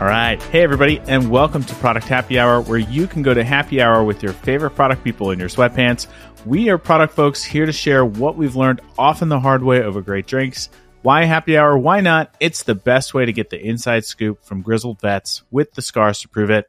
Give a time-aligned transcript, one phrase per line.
[0.00, 0.42] All right.
[0.44, 4.02] Hey, everybody, and welcome to Product Happy Hour, where you can go to happy hour
[4.02, 6.06] with your favorite product people in your sweatpants.
[6.46, 10.00] We are product folks here to share what we've learned often the hard way over
[10.00, 10.70] great drinks.
[11.02, 11.76] Why happy hour?
[11.76, 12.34] Why not?
[12.40, 16.20] It's the best way to get the inside scoop from grizzled vets with the scars
[16.20, 16.66] to prove it.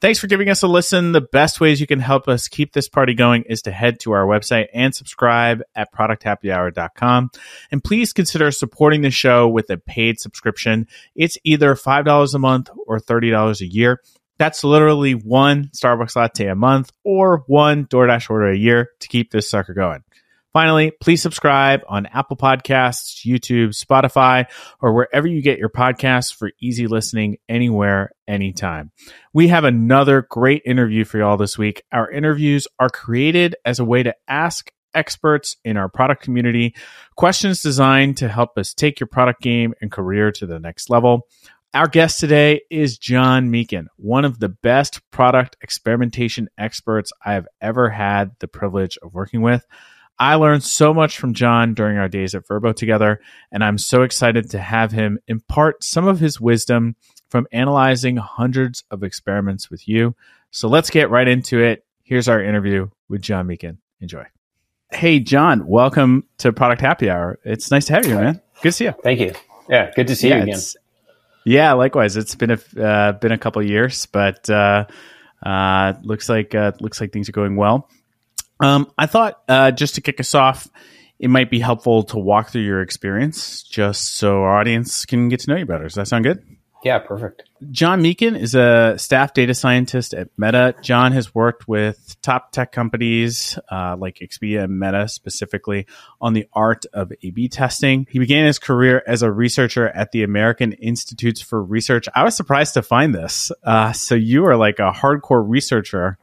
[0.00, 1.10] Thanks for giving us a listen.
[1.10, 4.12] The best ways you can help us keep this party going is to head to
[4.12, 7.30] our website and subscribe at producthappyhour.com.
[7.72, 10.86] And please consider supporting the show with a paid subscription.
[11.16, 14.00] It's either $5 a month or $30 a year.
[14.38, 19.32] That's literally one Starbucks latte a month or one DoorDash order a year to keep
[19.32, 20.04] this sucker going.
[20.58, 24.46] Finally, please subscribe on Apple Podcasts, YouTube, Spotify,
[24.80, 28.90] or wherever you get your podcasts for easy listening anywhere, anytime.
[29.32, 31.84] We have another great interview for y'all this week.
[31.92, 36.74] Our interviews are created as a way to ask experts in our product community
[37.16, 41.28] questions designed to help us take your product game and career to the next level.
[41.72, 47.46] Our guest today is John Meakin, one of the best product experimentation experts I have
[47.60, 49.64] ever had the privilege of working with.
[50.20, 53.20] I learned so much from John during our days at Vrbo together,
[53.52, 56.96] and I'm so excited to have him impart some of his wisdom
[57.28, 60.16] from analyzing hundreds of experiments with you.
[60.50, 61.84] So let's get right into it.
[62.02, 63.78] Here's our interview with John Meakin.
[64.00, 64.24] Enjoy.
[64.90, 67.38] Hey, John, welcome to Product Happy Hour.
[67.44, 68.40] It's nice to have you, man.
[68.62, 68.94] Good to see you.
[69.02, 69.34] Thank you.
[69.68, 70.60] Yeah, good to see yeah, you again.
[71.44, 72.16] Yeah, likewise.
[72.16, 74.86] It's been a uh, been a couple years, but uh,
[75.44, 77.88] uh, looks like uh, looks like things are going well.
[78.60, 80.68] Um, I thought uh, just to kick us off,
[81.18, 85.40] it might be helpful to walk through your experience just so our audience can get
[85.40, 85.84] to know you better.
[85.84, 86.44] Does that sound good?
[86.84, 87.42] Yeah, perfect.
[87.72, 90.76] John Meakin is a staff data scientist at Meta.
[90.80, 95.88] John has worked with top tech companies uh, like Expedia and Meta specifically
[96.20, 98.06] on the art of A B testing.
[98.08, 102.06] He began his career as a researcher at the American Institutes for Research.
[102.14, 103.50] I was surprised to find this.
[103.64, 106.16] Uh, so you are like a hardcore researcher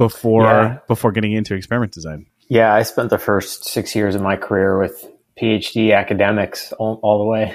[0.00, 0.78] before yeah.
[0.88, 2.24] before getting into experiment design.
[2.48, 5.06] Yeah, I spent the first six years of my career with
[5.38, 7.54] PhD academics all, all the way.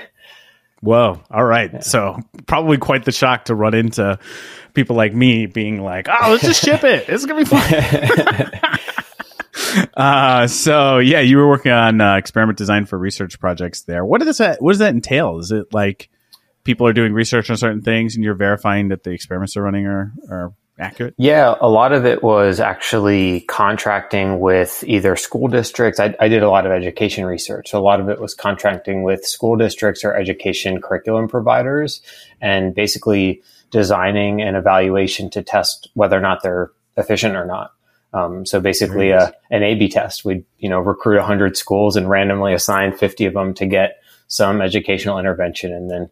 [0.82, 1.24] Whoa!
[1.32, 1.80] All right, yeah.
[1.80, 4.20] so probably quite the shock to run into
[4.76, 7.10] people like me being like, "Oh, let's just ship it.
[7.10, 7.64] It's gonna be fun."
[9.98, 14.06] uh, so yeah, you were working on uh, experiment design for research projects there.
[14.06, 14.62] What does that?
[14.62, 15.40] What does that entail?
[15.40, 16.10] Is it like
[16.64, 19.88] people are doing research on certain things and you're verifying that the experiments are running
[19.88, 21.14] are, are accurate?
[21.18, 26.00] Yeah, a lot of it was actually contracting with either school districts.
[26.00, 27.70] I, I, did a lot of education research.
[27.70, 32.02] So a lot of it was contracting with school districts or education curriculum providers
[32.42, 33.42] and basically
[33.72, 37.72] designing an evaluation to test whether or not they're efficient or not.
[38.14, 40.24] Um, so basically, uh, an A/B test.
[40.24, 44.62] We'd you know recruit 100 schools and randomly assign 50 of them to get some
[44.62, 46.10] educational intervention, and then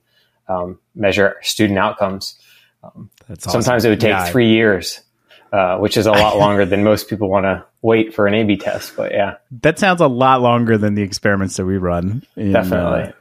[0.50, 2.38] um, measure student outcomes.
[2.84, 3.62] Um, That's awesome.
[3.62, 5.02] Sometimes it would take yeah, three years,
[5.52, 8.58] uh, which is a lot longer than most people want to wait for an A/B
[8.58, 8.96] test.
[8.96, 12.24] But yeah, that sounds a lot longer than the experiments that we run.
[12.36, 13.02] In, Definitely.
[13.02, 13.12] Uh,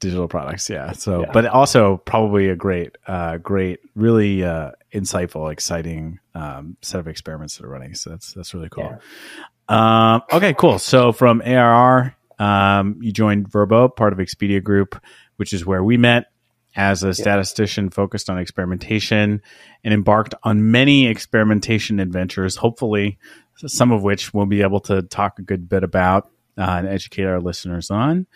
[0.00, 1.30] digital products yeah so yeah.
[1.32, 7.56] but also probably a great uh great really uh insightful exciting um set of experiments
[7.56, 8.98] that are running so that's that's really cool
[9.70, 10.14] yeah.
[10.14, 15.00] um okay cool so from AIR um you joined Vrbo, part of expedia group
[15.36, 16.26] which is where we met
[16.76, 19.40] as a statistician focused on experimentation
[19.84, 23.18] and embarked on many experimentation adventures, hopefully,
[23.54, 27.24] some of which we'll be able to talk a good bit about uh, and educate
[27.24, 28.26] our listeners on.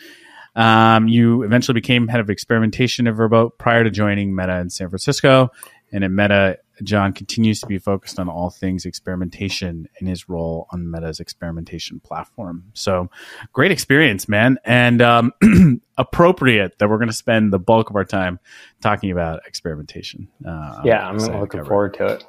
[0.55, 4.89] Um, you eventually became head of experimentation at Vrbo prior to joining Meta in San
[4.89, 5.51] Francisco.
[5.93, 10.67] And at Meta, John continues to be focused on all things experimentation in his role
[10.71, 12.65] on Meta's experimentation platform.
[12.75, 13.11] So
[13.53, 14.59] great experience, man.
[14.65, 15.33] And um,
[15.99, 18.39] appropriate that we're going to spend the bulk of our time
[18.81, 20.29] talking about experimentation.
[20.47, 22.25] Uh, yeah, I'm looking forward to it.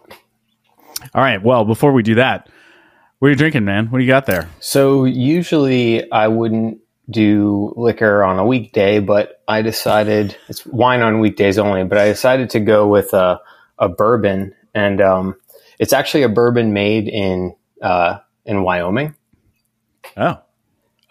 [1.14, 1.42] All right.
[1.42, 2.50] Well, before we do that,
[3.20, 3.88] what are you drinking, man?
[3.88, 4.50] What do you got there?
[4.60, 6.80] So usually I wouldn't
[7.10, 11.84] do liquor on a weekday, but I decided it's wine on weekdays only.
[11.84, 13.40] But I decided to go with a,
[13.80, 15.36] a bourbon, and um,
[15.80, 19.16] it's actually a bourbon made in uh, in Wyoming.
[20.18, 20.40] Oh,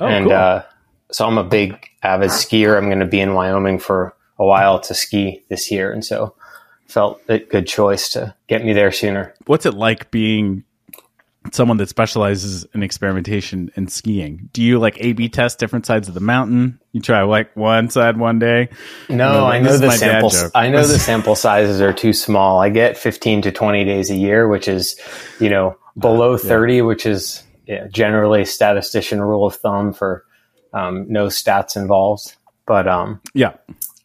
[0.01, 0.35] oh and cool.
[0.35, 0.63] uh,
[1.11, 2.77] so I'm a big avid skier.
[2.77, 6.35] I'm going to be in Wyoming for a while to ski this year, and so
[6.87, 9.35] felt a good choice to get me there sooner.
[9.47, 10.65] What's it like being
[11.53, 14.49] someone that specializes in experimentation and skiing.
[14.53, 16.81] Do you like A B test different sides of the mountain?
[16.93, 18.69] You try like one side one day?
[19.09, 22.61] No, I know the sample I know the sample sizes are too small.
[22.61, 24.99] I get 15 to 20 days a year, which is,
[25.41, 26.83] you know, below uh, 30, yeah.
[26.83, 30.25] which is yeah, generally statistician rule of thumb for
[30.73, 32.35] um, no stats involved.
[32.67, 33.55] But um, yeah.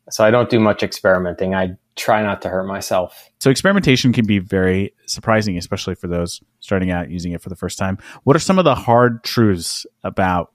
[0.10, 1.56] so I don't do much experimenting.
[1.56, 3.30] I try not to hurt myself.
[3.40, 7.56] So experimentation can be very surprising, especially for those starting out using it for the
[7.56, 7.98] first time.
[8.24, 10.52] What are some of the hard truths about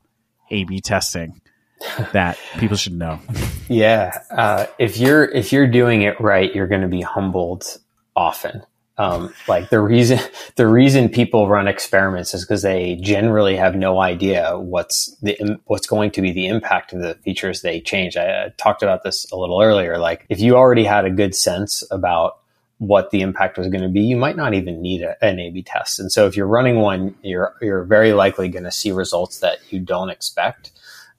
[0.51, 1.41] A/B testing
[2.13, 3.21] that people should know?
[3.69, 7.79] Yeah, uh, if you're if you're doing it right, you're going to be humbled
[8.17, 8.63] often.
[8.99, 10.19] Um, like the reason
[10.57, 15.87] the reason people run experiments is because they generally have no idea what's the what's
[15.87, 18.17] going to be the impact of the features they change.
[18.17, 19.99] I, I talked about this a little earlier.
[19.99, 22.39] Like if you already had a good sense about
[22.79, 25.63] what the impact was going to be, you might not even need a, an A/B
[25.63, 25.99] test.
[26.01, 29.59] And so if you're running one, you're you're very likely going to see results that
[29.71, 30.73] you don't expect.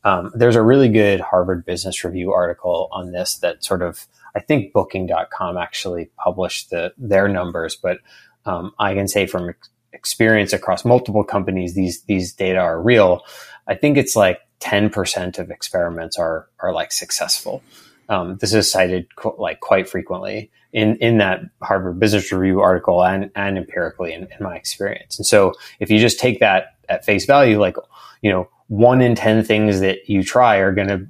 [0.03, 4.05] Um, there's a really good Harvard Business Review article on this that sort of
[4.35, 7.99] I think Booking.com actually published the, their numbers, but
[8.45, 13.23] um, I can say from ex- experience across multiple companies, these these data are real.
[13.67, 17.63] I think it's like 10% of experiments are are like successful.
[18.07, 23.03] Um, this is cited qu- like quite frequently in in that Harvard Business Review article
[23.03, 25.17] and and empirically in, in my experience.
[25.17, 27.77] And so if you just take that at face value, like
[28.21, 31.07] you know, one in 10 things that you try are going to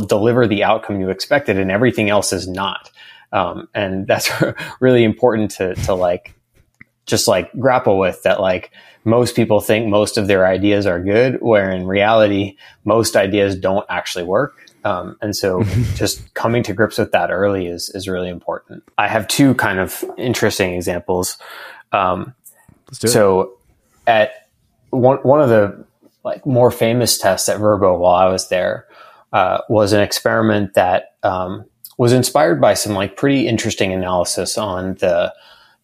[0.00, 2.90] deliver the outcome you expected and everything else is not.
[3.32, 4.30] Um, and that's
[4.80, 6.34] really important to, to like,
[7.06, 8.70] just like grapple with that, like
[9.04, 13.84] most people think most of their ideas are good, where in reality, most ideas don't
[13.88, 14.70] actually work.
[14.84, 15.62] Um, and so
[15.94, 18.84] just coming to grips with that early is, is really important.
[18.98, 21.38] I have two kind of interesting examples.
[21.90, 22.34] Um,
[22.92, 23.58] so
[24.06, 24.48] at
[24.90, 25.84] one, one of the
[26.24, 28.86] like more famous tests at Vrbo while I was there
[29.32, 31.64] uh, was an experiment that um,
[31.98, 35.32] was inspired by some like pretty interesting analysis on the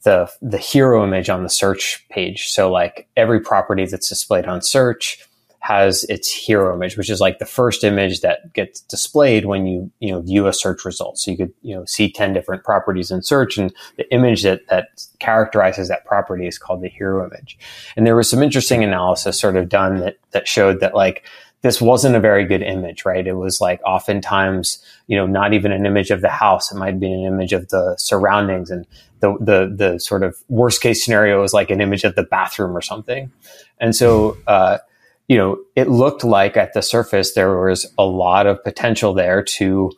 [0.03, 2.49] the the hero image on the search page.
[2.49, 5.25] So like every property that's displayed on search
[5.61, 9.91] has its hero image, which is like the first image that gets displayed when you
[9.99, 11.19] you know view a search result.
[11.19, 14.67] So you could you know see ten different properties in search, and the image that
[14.69, 17.59] that characterizes that property is called the hero image.
[17.97, 21.25] And there was some interesting analysis sort of done that that showed that like
[21.63, 23.27] this wasn't a very good image, right?
[23.27, 26.71] It was like oftentimes, you know, not even an image of the house.
[26.71, 28.87] It might be an image of the surroundings and
[29.21, 32.77] the, the, the sort of worst case scenario is like an image of the bathroom
[32.77, 33.33] or something.
[33.81, 34.79] And so, uh,
[35.27, 39.43] you know, it looked like at the surface there was a lot of potential there
[39.43, 39.91] to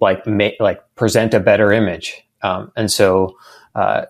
[0.00, 2.22] like make, like present a better image.
[2.42, 3.36] Um, and so,
[3.74, 4.04] uh,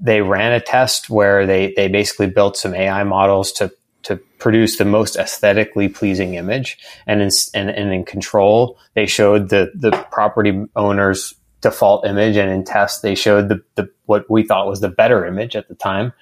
[0.00, 3.72] they ran a test where they, they basically built some AI models to
[4.04, 6.78] to produce the most aesthetically pleasing image.
[7.06, 12.36] And in, and, and in control, they showed the, the property owner's default image.
[12.36, 15.68] And in test, they showed the, the, what we thought was the better image at
[15.68, 16.12] the time.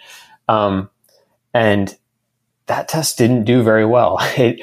[0.49, 0.91] Um,
[1.53, 1.95] and
[2.67, 4.19] that test didn't do very well.
[4.37, 4.61] It,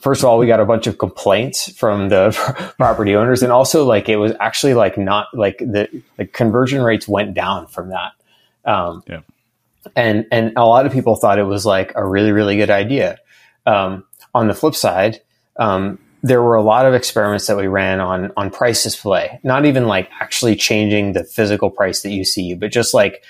[0.00, 2.30] first of all, we got a bunch of complaints from the
[2.78, 6.02] property owners, and also like it was actually like not like the
[6.32, 8.12] conversion rates went down from that.
[8.64, 9.20] Um, yeah
[9.94, 13.18] and and a lot of people thought it was like a really really good idea.
[13.66, 14.04] Um,
[14.34, 15.20] on the flip side,
[15.56, 19.40] um, there were a lot of experiments that we ran on on price display.
[19.42, 23.24] Not even like actually changing the physical price that you see, but just like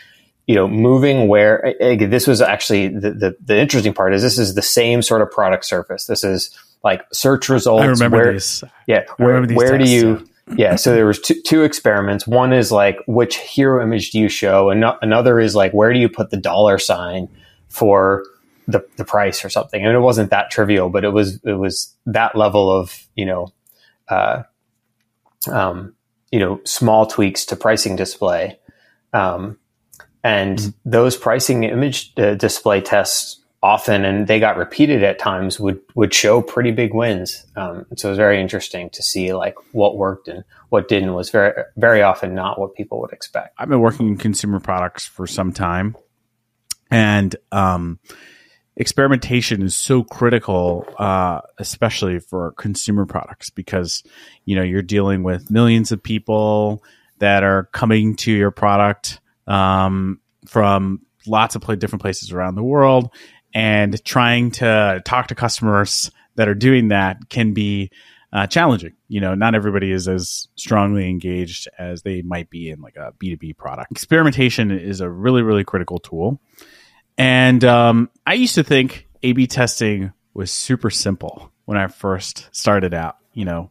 [0.46, 4.54] you know moving where this was actually the, the, the interesting part is this is
[4.54, 6.06] the same sort of product surface.
[6.06, 6.50] This is
[6.84, 7.82] like search results.
[7.82, 8.64] I remember where, these.
[8.86, 10.16] Yeah, where, where tests, do you?
[10.18, 12.26] Yeah yeah, so there was two, two, experiments.
[12.26, 15.98] One is like which hero image do you show, and another is like where do
[15.98, 17.28] you put the dollar sign
[17.68, 18.24] for
[18.68, 19.82] the the price or something.
[19.82, 23.52] Mean, it wasn't that trivial, but it was it was that level of you know,
[24.08, 24.42] uh,
[25.50, 25.94] um,
[26.30, 28.58] you know, small tweaks to pricing display,
[29.12, 29.58] um,
[30.22, 30.90] and mm-hmm.
[30.90, 36.14] those pricing image uh, display tests often, and they got repeated at times, would would
[36.14, 37.44] show pretty big wins.
[37.56, 41.12] Um, so it was very interesting to see like what worked and what didn't.
[41.14, 43.54] Was very very often not what people would expect.
[43.58, 45.96] I've been working in consumer products for some time,
[46.92, 47.98] and um,
[48.76, 54.04] experimentation is so critical, uh, especially for consumer products, because
[54.44, 56.84] you know you're dealing with millions of people
[57.18, 63.10] that are coming to your product um, from lots of different places around the world
[63.54, 67.90] and trying to talk to customers that are doing that can be
[68.32, 68.92] uh, challenging.
[69.08, 73.12] You know, not everybody is as strongly engaged as they might be in like a
[73.12, 73.90] B2B product.
[73.92, 76.40] Experimentation is a really, really critical tool.
[77.16, 82.48] And um, I used to think A B testing was super simple when I first
[82.52, 83.16] started out.
[83.32, 83.70] You know,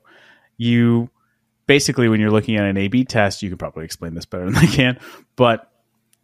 [0.57, 1.09] you
[1.67, 4.45] basically, when you're looking at an A B test, you can probably explain this better
[4.45, 4.99] than I can,
[5.35, 5.71] but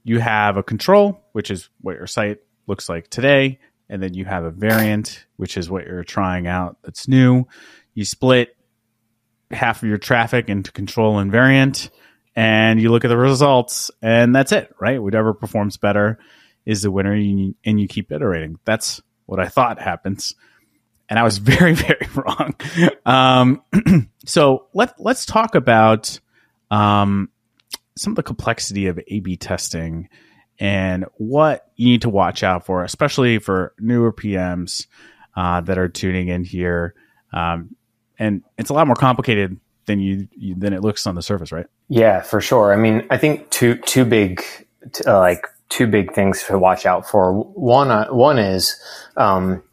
[0.04, 2.40] you have a control, which is what your site
[2.72, 3.60] looks like today.
[3.90, 7.46] And then you have a variant, which is what you're trying out that's new.
[7.94, 8.56] You split
[9.52, 11.90] half of your traffic into control invariant
[12.34, 15.04] and you look at the results and that's it, right?
[15.04, 16.18] Whatever performs better
[16.66, 18.58] is the winner and you keep iterating.
[18.64, 20.34] That's what I thought happens.
[21.10, 22.56] And I was very, very wrong.
[23.06, 26.22] Um, so let, let's talk about
[26.70, 27.30] um,
[27.98, 30.08] some of the complexity of A B testing
[30.62, 34.86] and what you need to watch out for, especially for newer PMs
[35.36, 36.94] uh, that are tuning in here.
[37.34, 37.76] Um,
[38.20, 41.52] and it's a lot more complicated than you, you, than it looks on the surface,
[41.52, 41.66] right?
[41.90, 42.72] Yeah, for sure.
[42.72, 44.44] I mean, I think two two big
[45.06, 47.34] uh, like two big things to watch out for.
[47.34, 48.80] One uh, one is
[49.18, 49.64] um,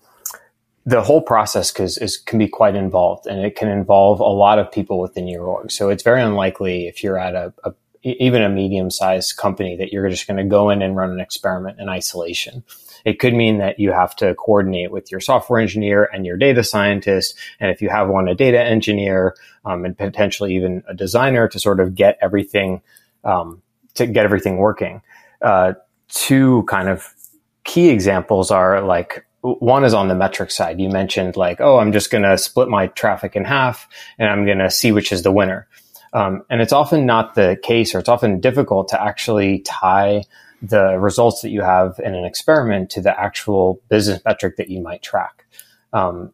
[0.87, 4.59] the whole process cause is can be quite involved, and it can involve a lot
[4.59, 5.71] of people within your org.
[5.71, 9.93] So it's very unlikely if you're at a, a even a medium sized company that
[9.93, 12.65] you're just going to go in and run an experiment in isolation.
[13.05, 16.65] It could mean that you have to coordinate with your software engineer and your data
[16.65, 17.37] scientist.
[17.61, 21.59] And if you have one, a data engineer, um, and potentially even a designer to
[21.59, 22.83] sort of get everything,
[23.25, 23.63] um,
[23.95, 25.03] to get everything working.
[25.41, 25.75] Uh,
[26.09, 27.15] two kind of
[27.65, 30.81] key examples are like, one is on the metric side.
[30.81, 33.89] You mentioned like, oh, I'm just going to split my traffic in half
[34.19, 35.69] and I'm going to see which is the winner.
[36.13, 40.23] Um, and it's often not the case, or it's often difficult to actually tie
[40.63, 44.81] the results that you have in an experiment to the actual business metric that you
[44.81, 45.47] might track.
[45.93, 46.33] Um,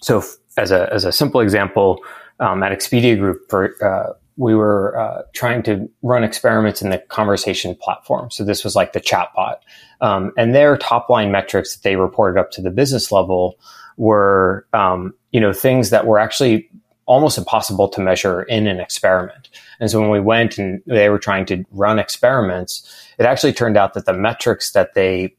[0.00, 2.00] so, f- as a as a simple example,
[2.40, 6.98] um, at Expedia Group, for, uh, we were uh, trying to run experiments in the
[6.98, 8.30] conversation platform.
[8.30, 9.56] So this was like the chatbot,
[10.00, 13.58] um, and their top line metrics that they reported up to the business level
[13.96, 16.70] were, um, you know, things that were actually
[17.08, 19.48] almost impossible to measure in an experiment.
[19.80, 22.86] And so when we went and they were trying to run experiments,
[23.18, 25.34] it actually turned out that the metrics that they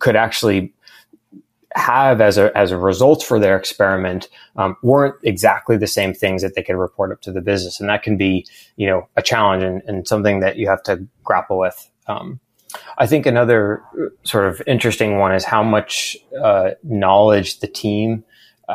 [0.00, 0.72] could actually
[1.74, 6.42] have as a as a result for their experiment um, weren't exactly the same things
[6.42, 9.22] that they could report up to the business, and that can be you know a
[9.22, 11.90] challenge and, and something that you have to grapple with.
[12.06, 12.40] Um,
[12.96, 13.82] I think another
[14.24, 18.24] sort of interesting one is how much uh, knowledge the team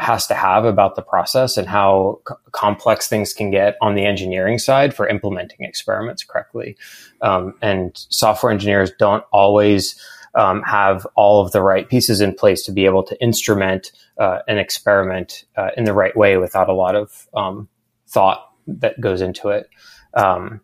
[0.02, 4.06] has to have about the process and how c- complex things can get on the
[4.06, 6.78] engineering side for implementing experiments correctly.
[7.22, 10.00] Um, and software engineers don't always
[10.36, 14.40] um, have all of the right pieces in place to be able to instrument uh,
[14.48, 17.68] an experiment uh, in the right way without a lot of um,
[18.08, 19.70] thought that goes into it.
[20.14, 20.62] Um,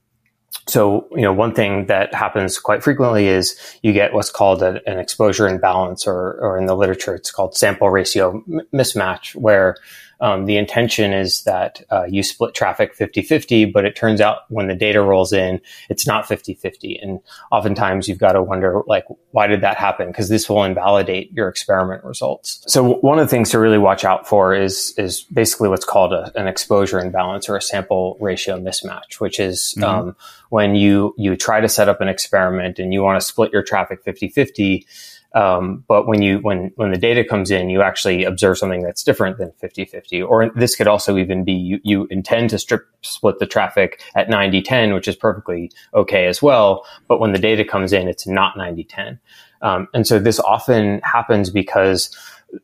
[0.68, 4.82] so, you know, one thing that happens quite frequently is you get what's called a,
[4.90, 8.42] an exposure imbalance, or, or in the literature, it's called sample ratio
[8.74, 9.76] mismatch, where
[10.24, 14.70] um, the intention is that uh, you split traffic 50-50, but it turns out when
[14.70, 16.98] the data rolls in, it's not 50-50.
[17.04, 17.20] And
[17.52, 20.08] oftentimes you've got to wonder, like, why did that happen?
[20.08, 22.64] Because this will invalidate your experiment results.
[22.68, 26.14] So one of the things to really watch out for is, is basically what's called
[26.14, 29.84] a, an exposure imbalance or a sample ratio mismatch, which is mm-hmm.
[29.84, 30.16] um,
[30.48, 33.62] when you, you try to set up an experiment and you want to split your
[33.62, 34.86] traffic 50-50,
[35.34, 39.04] um, but when you when when the data comes in, you actually observe something that's
[39.04, 40.28] different than 50-50.
[40.28, 44.28] Or this could also even be you, you intend to strip split the traffic at
[44.28, 46.86] 90-10, which is perfectly okay as well.
[47.08, 49.20] But when the data comes in, it's not 90-10.
[49.62, 52.16] Um, and so this often happens because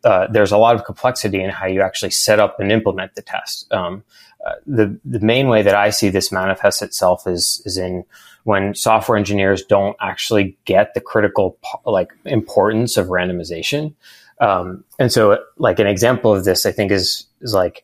[0.03, 3.21] uh, there's a lot of complexity in how you actually set up and implement the
[3.23, 3.71] test.
[3.73, 4.03] Um,
[4.45, 8.05] uh, the the main way that I see this manifest itself is is in
[8.43, 13.93] when software engineers don't actually get the critical like importance of randomization.
[14.39, 17.83] Um, and so, like an example of this, I think is is like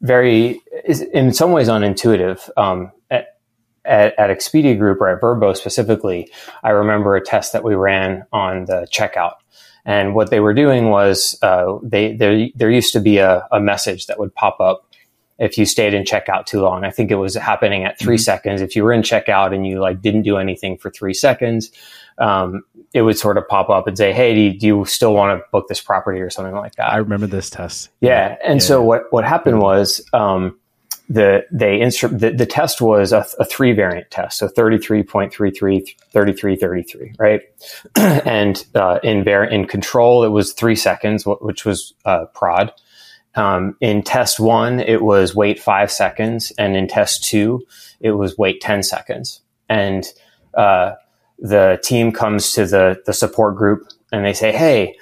[0.00, 2.48] very is in some ways unintuitive.
[2.56, 2.92] Um,
[3.86, 6.30] at, at, Expedia Group or at Vrbo specifically,
[6.62, 9.34] I remember a test that we ran on the checkout.
[9.84, 13.60] And what they were doing was uh, they there there used to be a, a
[13.60, 14.86] message that would pop up
[15.38, 16.84] if you stayed in checkout too long.
[16.84, 18.20] I think it was happening at 3 mm-hmm.
[18.20, 18.60] seconds.
[18.60, 21.70] If you were in checkout and you like didn't do anything for three seconds,
[22.18, 22.62] um,
[22.92, 25.38] it would sort of pop up and say, "Hey, do you, do you, still want
[25.38, 27.90] to book this property or something like that?" I remember this test.
[28.00, 28.66] Yeah, and yeah.
[28.66, 30.56] so what what happened was um,
[31.08, 36.56] the they instru- the, the test was a, a three variant test, so 33.33, 33,
[36.56, 37.40] 33, right?
[37.96, 42.72] and uh, in var- in control, it was three seconds, which was uh, prod.
[43.36, 47.66] Um, in test one, it was wait five seconds, and in test two,
[48.00, 49.40] it was wait ten seconds.
[49.68, 50.06] And
[50.54, 50.92] uh,
[51.38, 54.94] the team comes to the the support group and they say, "Hey,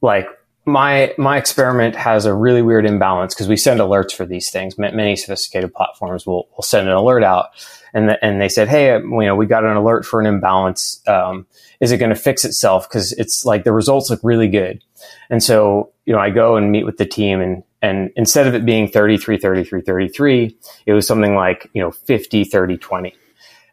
[0.00, 0.28] like
[0.66, 4.76] my my experiment has a really weird imbalance because we send alerts for these things.
[4.76, 7.50] Many sophisticated platforms will will send an alert out,
[7.94, 11.00] and the, and they said, "Hey, you know, we got an alert for an imbalance.
[11.06, 11.46] Um,
[11.80, 12.88] is it going to fix itself?
[12.88, 14.82] Because it's like the results look really good."
[15.30, 18.54] And so, you know, I go and meet with the team and and instead of
[18.54, 23.14] it being 33, 33, 33, it was something like, you know, 50, 30, 20.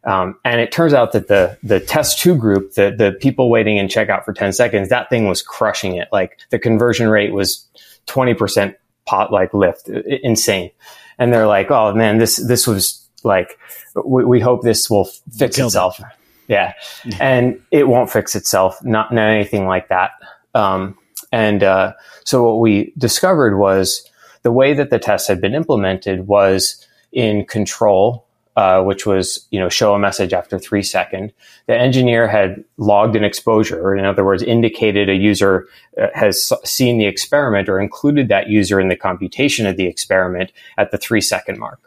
[0.06, 3.78] Um, and it turns out that the the test two group, the the people waiting
[3.78, 6.10] in checkout for 10 seconds, that thing was crushing it.
[6.12, 7.66] Like the conversion rate was
[8.08, 10.72] 20% pot like lift, insane.
[11.18, 13.58] And they're like, oh man, this this was like,
[14.06, 15.06] we, we hope this will
[15.38, 16.02] fix itself.
[16.50, 16.74] Yeah.
[17.20, 20.12] and it won't fix itself, not, not anything like that.
[20.54, 20.98] Um,
[21.34, 21.94] and uh,
[22.26, 24.08] so what we discovered was
[24.44, 29.60] the way that the test had been implemented was in control, uh, which was you
[29.60, 31.34] know show a message after three second.
[31.66, 35.68] The engineer had logged an exposure, in other words, indicated a user
[36.00, 40.52] uh, has seen the experiment or included that user in the computation of the experiment
[40.78, 41.80] at the three second mark.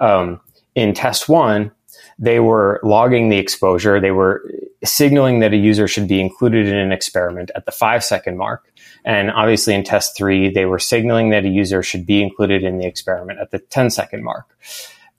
[0.00, 0.38] Um,
[0.74, 1.72] in test one,
[2.18, 4.00] they were logging the exposure.
[4.00, 4.42] They were
[4.84, 8.72] signaling that a user should be included in an experiment at the five second mark.
[9.04, 12.78] And obviously in test three, they were signaling that a user should be included in
[12.78, 14.46] the experiment at the 10 second mark.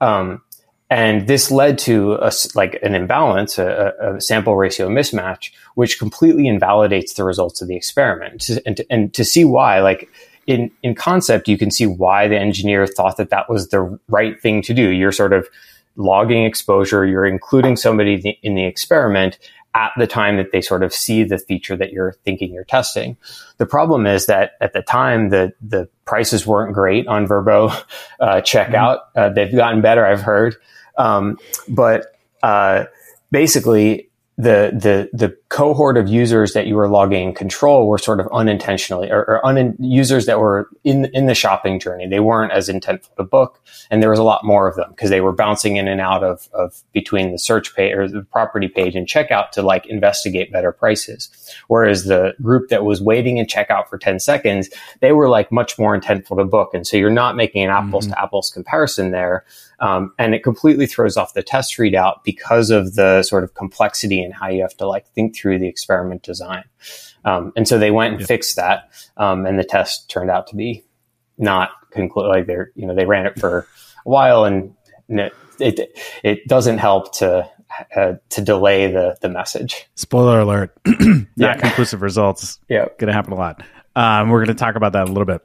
[0.01, 0.41] Um,
[0.89, 6.47] and this led to a, like an imbalance, a, a, sample ratio mismatch, which completely
[6.47, 8.49] invalidates the results of the experiment.
[8.65, 10.09] And to, and to see why, like
[10.47, 14.39] in, in concept, you can see why the engineer thought that that was the right
[14.41, 14.89] thing to do.
[14.89, 15.47] You're sort of
[15.97, 19.37] logging exposure, you're including somebody in the experiment
[19.75, 23.17] at the time that they sort of see the feature that you're thinking you're testing.
[23.57, 27.69] The problem is that at the time the the prices weren't great on Vrbo
[28.19, 28.99] uh, checkout.
[29.15, 29.19] Mm-hmm.
[29.19, 30.55] Uh, they've gotten better, I've heard,
[30.97, 31.37] um,
[31.67, 32.07] but
[32.41, 32.85] uh,
[33.31, 38.27] basically the the the cohort of users that you were logging control were sort of
[38.33, 42.05] unintentionally or, or un, users that were in in the shopping journey.
[42.05, 45.09] They weren't as intentful to book, and there was a lot more of them because
[45.09, 48.67] they were bouncing in and out of of between the search page or the property
[48.67, 51.29] page and checkout to like investigate better prices.
[51.67, 55.79] Whereas the group that was waiting in checkout for ten seconds, they were like much
[55.79, 58.13] more intentful to book, and so you're not making an apples mm-hmm.
[58.13, 59.45] to apples comparison there.
[59.79, 64.23] Um, and it completely throws off the test readout because of the sort of complexity
[64.23, 66.63] and how you have to like think through the experiment design.
[67.23, 68.27] Um, and so they went and yeah.
[68.27, 70.83] fixed that, um, and the test turned out to be
[71.37, 73.59] not conclude like they're you know they ran it for
[74.05, 74.73] a while and
[75.09, 77.49] it it, it doesn't help to
[77.95, 79.87] uh, to delay the the message.
[79.95, 81.57] Spoiler alert: not yeah.
[81.57, 82.59] conclusive results.
[82.69, 83.63] Yeah, going to happen a lot.
[83.95, 85.41] Um, we're going to talk about that a little bit.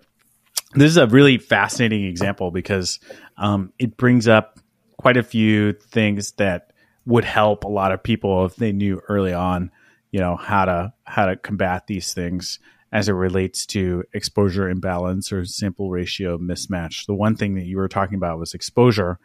[0.75, 2.99] This is a really fascinating example because
[3.37, 4.59] um, it brings up
[4.97, 6.73] quite a few things that
[7.07, 9.71] would help a lot of people if they knew early on,
[10.13, 12.61] you know, how to how to combat these things
[12.93, 17.07] as it relates to exposure imbalance or sample ratio mismatch.
[17.07, 19.19] The one thing that you were talking about was exposure.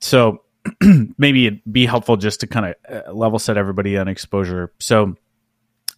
[0.00, 0.42] So
[1.18, 4.72] maybe it'd be helpful just to kind of uh, level set everybody on exposure.
[4.80, 5.14] So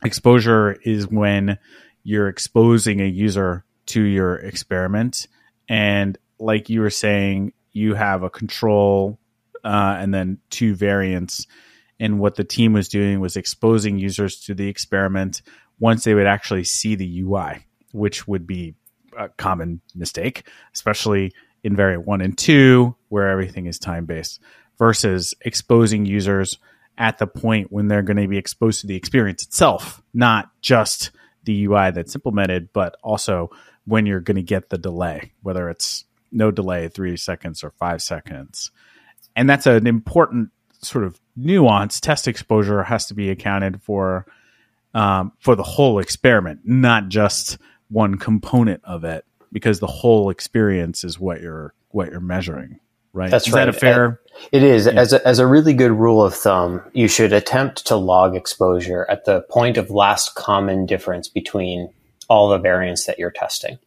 [0.05, 1.59] exposure is when
[2.03, 5.29] you're exposing a user to your experiment
[5.69, 9.19] and like you were saying, you have a control
[9.65, 11.47] uh, and then two variants.
[12.01, 15.43] And what the team was doing was exposing users to the experiment
[15.81, 18.75] once they would actually see the UI, which would be
[19.17, 21.33] a common mistake, especially
[21.65, 24.41] in variant one and two, where everything is time based,
[24.79, 26.59] versus exposing users
[26.97, 31.11] at the point when they're going to be exposed to the experience itself, not just
[31.45, 33.51] the UI that's implemented, but also
[33.87, 38.03] when you're going to get the delay, whether it's no delay, three seconds or five
[38.03, 38.71] seconds.
[39.35, 40.51] And that's an important
[40.83, 42.01] sort of nuance.
[42.01, 44.27] Test exposure has to be accounted for
[44.95, 51.05] um, for the whole experiment, not just one component of it, because the whole experience
[51.05, 52.81] is what you're what you're measuring.
[53.13, 53.31] Right?
[53.31, 53.65] That's is right.
[53.65, 54.21] that a fair?
[54.53, 54.87] It is.
[54.87, 54.93] Yeah.
[54.93, 59.07] As, a, as a really good rule of thumb, you should attempt to log exposure
[59.11, 61.89] at the point of last common difference between
[62.29, 63.79] all the variants that you're testing.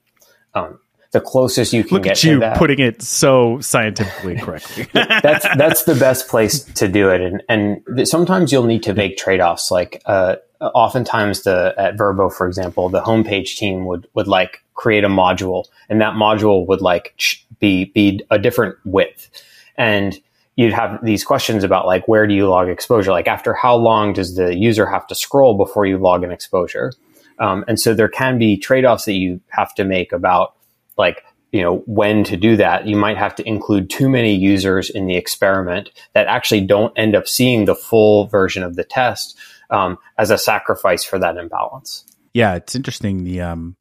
[0.53, 0.79] Um,
[1.11, 2.57] the closest you can Look get at you that.
[2.57, 4.87] putting it so scientifically correctly.
[4.93, 9.17] that's that's the best place to do it, and and sometimes you'll need to make
[9.17, 9.71] trade offs.
[9.71, 15.03] Like uh, oftentimes, the at Vrbo, for example, the homepage team would would like create
[15.03, 17.13] a module, and that module would like
[17.59, 19.29] be be a different width,
[19.77, 20.17] and
[20.55, 23.11] you'd have these questions about like where do you log exposure?
[23.11, 26.93] Like after how long does the user have to scroll before you log an exposure?
[27.39, 30.53] Um, and so there can be trade offs that you have to make about
[31.01, 34.89] like you know when to do that you might have to include too many users
[34.89, 39.37] in the experiment that actually don't end up seeing the full version of the test
[39.69, 42.05] um, as a sacrifice for that imbalance.
[42.33, 43.75] Yeah it's interesting the um,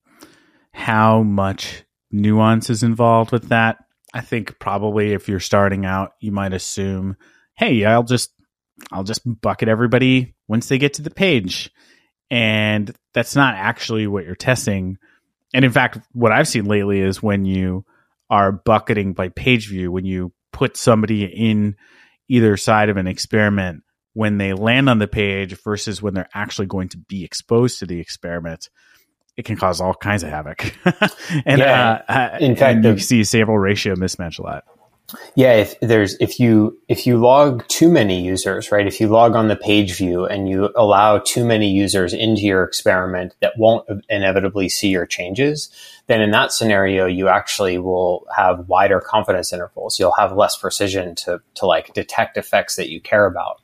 [0.72, 3.84] how much nuance is involved with that.
[4.12, 7.16] I think probably if you're starting out you might assume
[7.54, 8.32] hey i'll just
[8.90, 11.70] i'll just bucket everybody once they get to the page.
[12.28, 14.98] And that's not actually what you're testing
[15.52, 17.84] and in fact, what I've seen lately is when you
[18.28, 21.76] are bucketing by page view, when you put somebody in
[22.28, 23.82] either side of an experiment
[24.12, 27.86] when they land on the page versus when they're actually going to be exposed to
[27.86, 28.68] the experiment,
[29.36, 30.74] it can cause all kinds of havoc.
[31.46, 34.64] and yeah, uh, in fact, you see sample ratio mismatch a lot.
[35.34, 38.86] Yeah, if there's if you if you log too many users, right?
[38.86, 42.64] If you log on the page view and you allow too many users into your
[42.64, 45.70] experiment that won't inevitably see your changes,
[46.06, 49.98] then in that scenario you actually will have wider confidence intervals.
[49.98, 53.60] You'll have less precision to to like detect effects that you care about.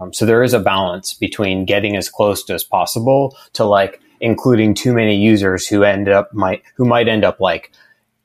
[0.00, 4.74] Um, so there is a balance between getting as close as possible to like including
[4.74, 7.72] too many users who end up might who might end up like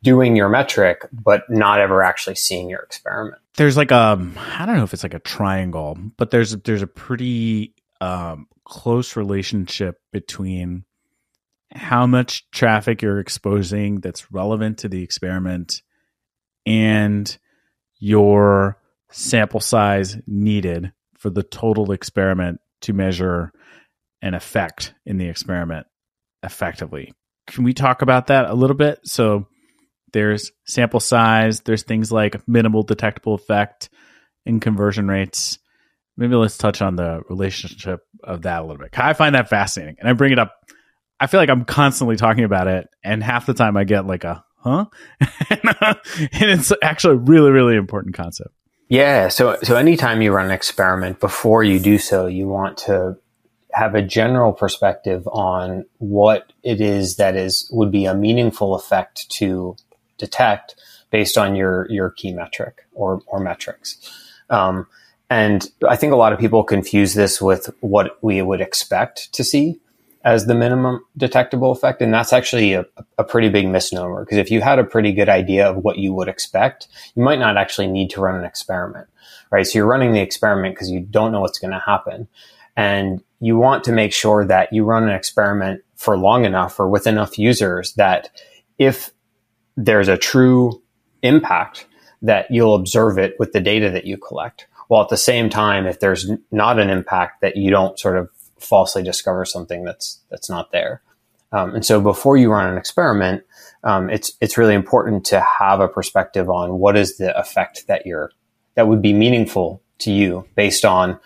[0.06, 3.41] doing your metric but not ever actually seeing your experiment.
[3.58, 6.88] There's like a I don't know if it's like a triangle, but there's there's a
[6.88, 10.86] pretty um, close relationship between
[11.74, 15.82] how much traffic you're exposing that's relevant to the experiment
[16.65, 17.38] and
[17.98, 18.78] your
[19.10, 23.52] sample size needed for the total experiment to measure
[24.22, 25.88] an effect in the experiment
[26.44, 27.13] effectively.
[27.48, 29.00] Can we talk about that a little bit?
[29.04, 29.48] So
[30.15, 33.89] there's sample size, there's things like minimal detectable effect
[34.45, 35.60] and conversion rates.
[36.15, 38.97] Maybe let's touch on the relationship of that a little bit.
[38.97, 39.97] I find that fascinating.
[39.99, 40.54] And I bring it up.
[41.19, 42.88] I feel like I'm constantly talking about it.
[43.04, 44.86] And half the time I get like a, huh?
[45.82, 48.51] Uh, and it's actually a really, really important concept.
[48.88, 49.28] Yeah.
[49.28, 53.17] So, so anytime you run an experiment, before you do so, you want to
[53.73, 59.30] have a general perspective on what it is that is would be a meaningful effect
[59.32, 59.75] to
[60.17, 60.75] detect
[61.12, 63.97] based on your your key metric or or metrics.
[64.49, 64.88] Um,
[65.30, 69.43] and I think a lot of people confuse this with what we would expect to
[69.43, 69.80] see
[70.23, 72.01] as the minimum detectable effect.
[72.01, 72.86] And that's actually a,
[73.17, 76.13] a pretty big misnomer because if you had a pretty good idea of what you
[76.13, 79.08] would expect, you might not actually need to run an experiment,
[79.51, 79.65] right?
[79.65, 82.28] So you're running the experiment because you don't know what's going to happen.
[82.75, 86.89] And you want to make sure that you run an experiment for long enough or
[86.89, 88.30] with enough users that
[88.78, 89.12] if
[89.78, 90.82] there's a true
[91.22, 91.86] impact
[92.22, 94.68] that you'll observe it with the data that you collect.
[94.88, 98.30] While at the same time, if there's not an impact that you don't sort of
[98.60, 101.02] falsely discover something that's that's not there.
[101.52, 103.44] Um, and so before you run an experiment,
[103.84, 108.06] um, it's it's really important to have a perspective on what is the effect that
[108.06, 108.32] you're
[108.76, 111.20] that would be meaningful to you based on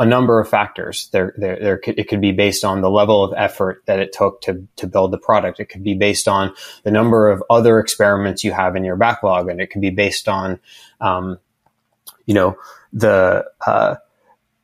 [0.00, 1.08] a, number of factors.
[1.12, 4.12] There, there, there could, it could be based on the level of effort that it
[4.12, 5.60] took to to build the product.
[5.60, 9.48] It could be based on the number of other experiments you have in your backlog,
[9.48, 10.60] and it could be based on,
[11.00, 11.38] um,
[12.26, 12.56] you know,
[12.92, 13.96] the uh,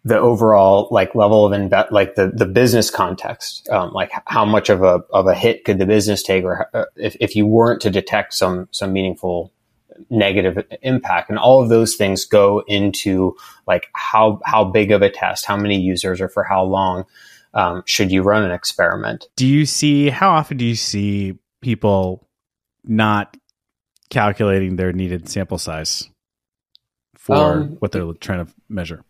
[0.04, 4.70] the overall like level of inve- like the the business context um, like how much
[4.70, 7.82] of a of a hit could the business take or uh, if, if you weren't
[7.82, 9.52] to detect some some meaningful
[10.10, 11.30] negative impact.
[11.30, 15.56] And all of those things go into like how how big of a test how
[15.56, 17.04] many users or for how long
[17.54, 19.28] um, should you run an experiment.
[19.36, 22.26] Do you see how often do you see people
[22.84, 23.36] not
[24.10, 26.08] calculating their needed sample size
[27.14, 29.04] for um, what they're trying to measure?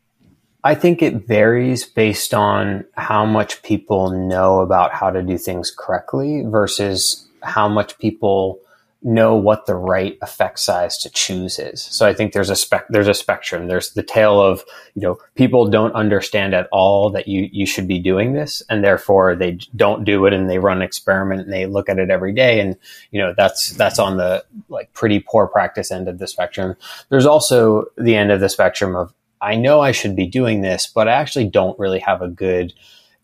[0.65, 5.73] I think it varies based on how much people know about how to do things
[5.77, 8.59] correctly versus how much people
[9.03, 11.83] know what the right effect size to choose is.
[11.83, 13.69] So I think there's a spec there's a spectrum.
[13.69, 17.87] There's the tale of, you know, people don't understand at all that you you should
[17.87, 21.53] be doing this and therefore they don't do it and they run an experiment and
[21.53, 22.77] they look at it every day and
[23.13, 26.75] you know that's that's on the like pretty poor practice end of the spectrum.
[27.09, 30.89] There's also the end of the spectrum of I know I should be doing this,
[30.89, 32.75] but I actually don't really have a good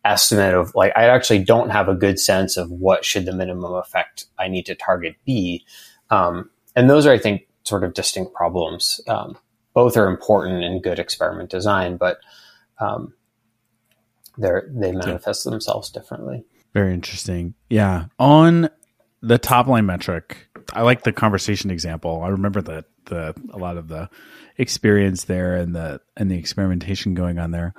[0.04, 3.74] estimate of like I actually don't have a good sense of what should the minimum
[3.74, 5.64] effect I need to target be.
[6.10, 9.00] Um, and those are, I think, sort of distinct problems.
[9.08, 9.38] Um,
[9.72, 12.18] both are important in good experiment design, but
[12.78, 13.14] um,
[14.38, 15.50] they manifest yeah.
[15.50, 16.44] themselves differently.
[16.72, 17.54] Very interesting.
[17.70, 18.06] Yeah.
[18.18, 18.68] On
[19.22, 22.22] the top line metric, I like the conversation example.
[22.22, 24.08] I remember that the a lot of the
[24.58, 27.74] experience there and the and the experimentation going on there.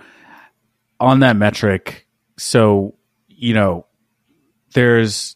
[0.99, 2.04] On that metric,
[2.37, 2.95] so
[3.37, 3.85] you know,
[4.73, 5.35] there's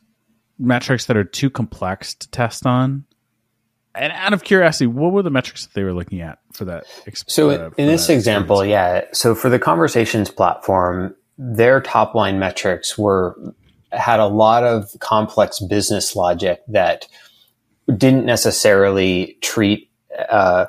[0.57, 3.05] metrics that are too complex to test on.
[3.95, 6.85] And out of curiosity, what were the metrics that they were looking at for that?
[7.27, 9.05] so uh, in this example, yeah.
[9.13, 13.37] So for the conversations platform, their top line metrics were
[13.91, 17.07] had a lot of complex business logic that
[17.97, 19.89] didn't necessarily treat
[20.29, 20.67] uh,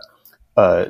[0.57, 0.87] uh,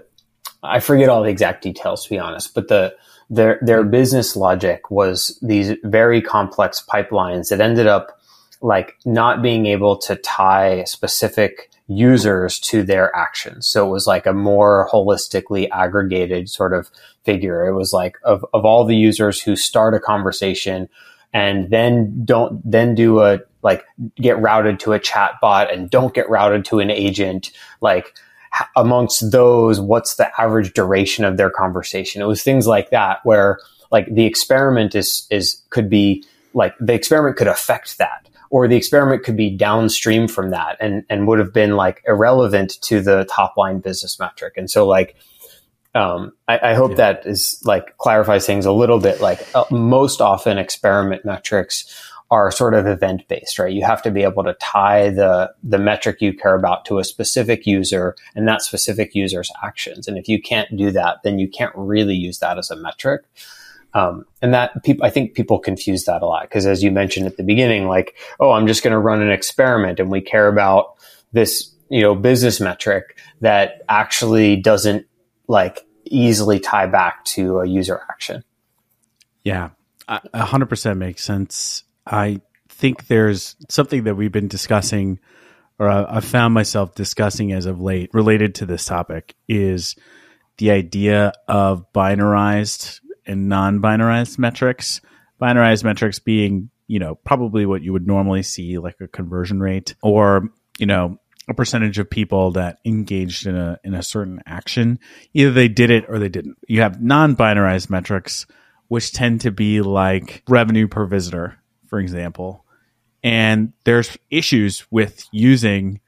[0.63, 2.95] I forget all the exact details to be honest, but the
[3.31, 3.91] their their mm-hmm.
[3.91, 8.21] business logic was these very complex pipelines that ended up
[8.61, 13.67] like not being able to tie specific users to their actions.
[13.67, 16.91] So it was like a more holistically aggregated sort of
[17.25, 17.67] figure.
[17.67, 20.89] It was like of, of all the users who start a conversation
[21.33, 23.85] and then don't then do a like
[24.17, 28.15] get routed to a chat bot and don't get routed to an agent like
[28.77, 33.59] amongst those what's the average duration of their conversation it was things like that where
[33.91, 38.77] like the experiment is is could be like the experiment could affect that or the
[38.77, 43.25] experiment could be downstream from that and and would have been like irrelevant to the
[43.31, 45.17] top line business metric and so like
[45.95, 46.97] um, I, I, hope yeah.
[46.99, 49.21] that is like clarifies things a little bit.
[49.21, 53.73] Like uh, most often, experiment metrics are sort of event based, right?
[53.73, 57.05] You have to be able to tie the the metric you care about to a
[57.05, 60.07] specific user and that specific user's actions.
[60.07, 63.23] And if you can't do that, then you can't really use that as a metric.
[63.93, 67.27] Um, and that people, I think people confuse that a lot because, as you mentioned
[67.27, 70.47] at the beginning, like, oh, I'm just going to run an experiment, and we care
[70.47, 70.95] about
[71.33, 75.07] this, you know, business metric that actually doesn't
[75.49, 78.45] like easily tie back to a user action.
[79.43, 79.71] Yeah,
[80.07, 81.83] a hundred percent makes sense.
[82.11, 85.21] I think there's something that we've been discussing,
[85.79, 89.95] or I've found myself discussing as of late, related to this topic, is
[90.59, 95.01] the idea of binarized and non-binarized metrics.
[95.41, 99.95] Binarized metrics being, you know, probably what you would normally see, like a conversion rate,
[100.03, 101.19] or you know,
[101.49, 104.99] a percentage of people that engaged in a in a certain action.
[105.35, 106.57] Either they did it or they didn't.
[106.67, 108.47] You have non-binarized metrics,
[108.89, 111.60] which tend to be like revenue per visitor,
[111.91, 112.65] for example.
[113.23, 116.01] And there's issues with using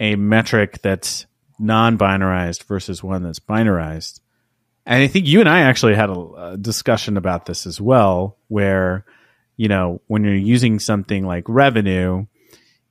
[0.00, 1.26] a metric that's
[1.58, 4.20] non-binarized versus one that's binarized.
[4.86, 8.38] And I think you and I actually had a, a discussion about this as well,
[8.48, 9.04] where
[9.56, 12.26] you know when you're using something like revenue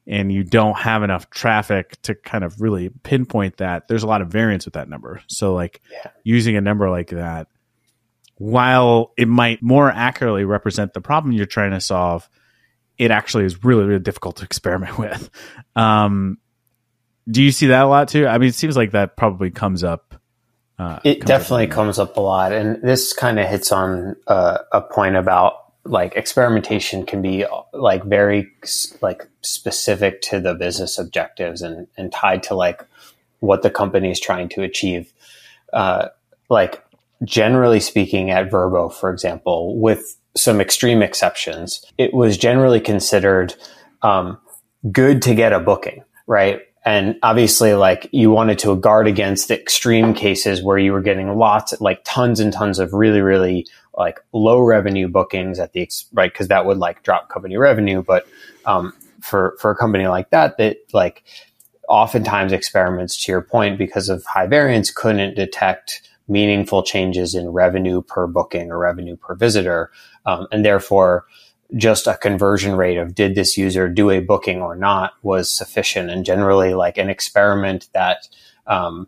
[0.07, 4.21] and you don't have enough traffic to kind of really pinpoint that, there's a lot
[4.21, 5.21] of variance with that number.
[5.27, 6.11] So, like yeah.
[6.23, 7.47] using a number like that,
[8.37, 12.29] while it might more accurately represent the problem you're trying to solve,
[12.97, 15.29] it actually is really, really difficult to experiment with.
[15.75, 16.37] Um,
[17.29, 18.27] do you see that a lot too?
[18.27, 20.15] I mean, it seems like that probably comes up.
[20.77, 24.15] Uh, it comes definitely up comes up a lot, and this kind of hits on
[24.27, 28.51] uh, a point about like experimentation can be like very
[29.01, 32.85] like specific to the business objectives and and tied to like
[33.39, 35.13] what the company is trying to achieve
[35.71, 36.09] uh,
[36.49, 36.83] like
[37.23, 43.53] generally speaking at Vrbo for example with some extreme exceptions it was generally considered
[44.01, 44.37] um,
[44.91, 46.61] good to get a booking right?
[46.83, 51.35] And obviously like you wanted to guard against the extreme cases where you were getting
[51.35, 56.31] lots like tons and tons of really really like low revenue bookings at the right?
[56.31, 58.03] Because that would like drop company revenue.
[58.03, 58.27] But
[58.65, 61.23] um, for for a company like that that like
[61.87, 68.01] oftentimes experiments to your point because of high variance couldn't detect meaningful changes in revenue
[68.01, 69.91] per booking or revenue per visitor
[70.25, 71.25] um, and therefore
[71.75, 76.09] just a conversion rate of did this user do a booking or not was sufficient
[76.09, 78.27] and generally like an experiment that
[78.67, 79.07] um,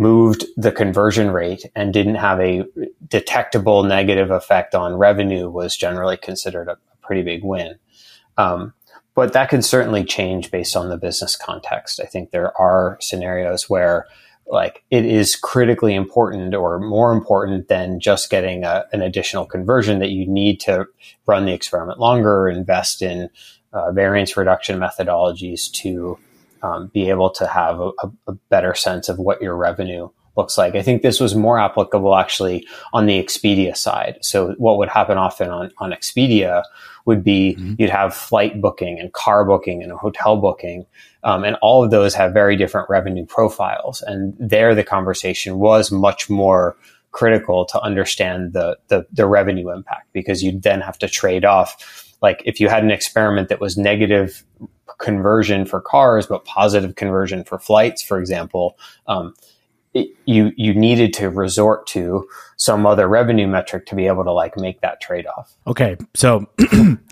[0.00, 2.64] moved the conversion rate and didn't have a
[3.06, 7.74] detectable negative effect on revenue was generally considered a, pretty big win.
[8.38, 8.72] Um,
[9.16, 11.98] but that can certainly change based on the business context.
[11.98, 14.06] I think there are scenarios where
[14.50, 20.00] like it is critically important or more important than just getting a, an additional conversion
[20.00, 20.86] that you need to
[21.26, 23.30] run the experiment longer, invest in
[23.72, 26.18] uh, variance reduction methodologies to
[26.62, 27.92] um, be able to have a,
[28.26, 30.74] a, better sense of what your revenue looks like.
[30.74, 34.18] I think this was more applicable actually on the Expedia side.
[34.22, 36.62] So what would happen often on, on Expedia
[37.04, 37.74] would be mm-hmm.
[37.78, 40.86] you'd have flight booking and car booking and hotel booking.
[41.22, 44.02] Um, and all of those have very different revenue profiles.
[44.02, 46.76] And there the conversation was much more
[47.12, 52.06] critical to understand the, the, the revenue impact because you'd then have to trade off
[52.22, 54.44] like if you had an experiment that was negative
[54.98, 58.76] conversion for cars, but positive conversion for flights, for example,
[59.06, 59.34] um,
[59.94, 62.28] you you needed to resort to
[62.60, 65.50] some other revenue metric to be able to like make that trade off.
[65.66, 66.46] Okay, so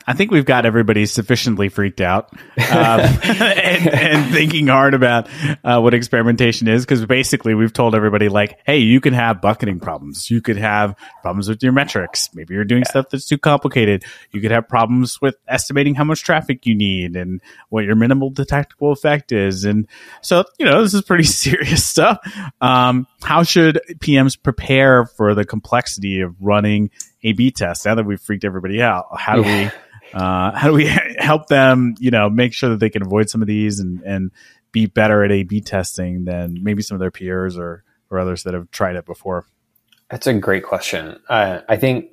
[0.06, 2.30] I think we've got everybody sufficiently freaked out
[2.70, 5.26] um, and, and, thinking hard about
[5.64, 9.80] uh, what experimentation is because basically we've told everybody like, hey, you can have bucketing
[9.80, 12.90] problems, you could have problems with your metrics, maybe you're doing yeah.
[12.90, 17.16] stuff that's too complicated, you could have problems with estimating how much traffic you need
[17.16, 19.88] and what your minimal detectable effect is, and
[20.20, 22.18] so you know this is pretty serious stuff.
[22.60, 26.90] Um, how should PMs prepare for the complexity of running
[27.22, 27.84] A/B tests?
[27.84, 29.64] Now that we've freaked everybody out, how do yeah.
[29.64, 29.70] we
[30.14, 30.86] Uh, how do we
[31.18, 34.30] help them, you know, make sure that they can avoid some of these and, and
[34.72, 38.44] be better at A B testing than maybe some of their peers or, or others
[38.44, 39.46] that have tried it before?
[40.10, 41.20] That's a great question.
[41.28, 42.10] Uh, I think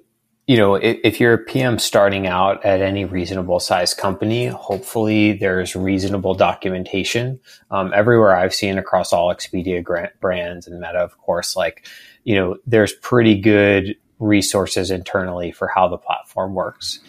[0.47, 5.33] you know, if, if, you're a PM starting out at any reasonable size company, hopefully
[5.33, 7.39] there's reasonable documentation.
[7.71, 9.83] Um, everywhere I've seen across all Expedia
[10.19, 11.87] brands and Meta, of course, like,
[12.25, 16.99] you know, there's pretty good resources internally for how the platform works.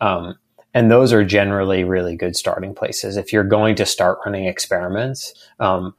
[0.00, 0.36] Um,
[0.74, 3.16] and those are generally really good starting places.
[3.16, 5.94] If you're going to start running experiments, um,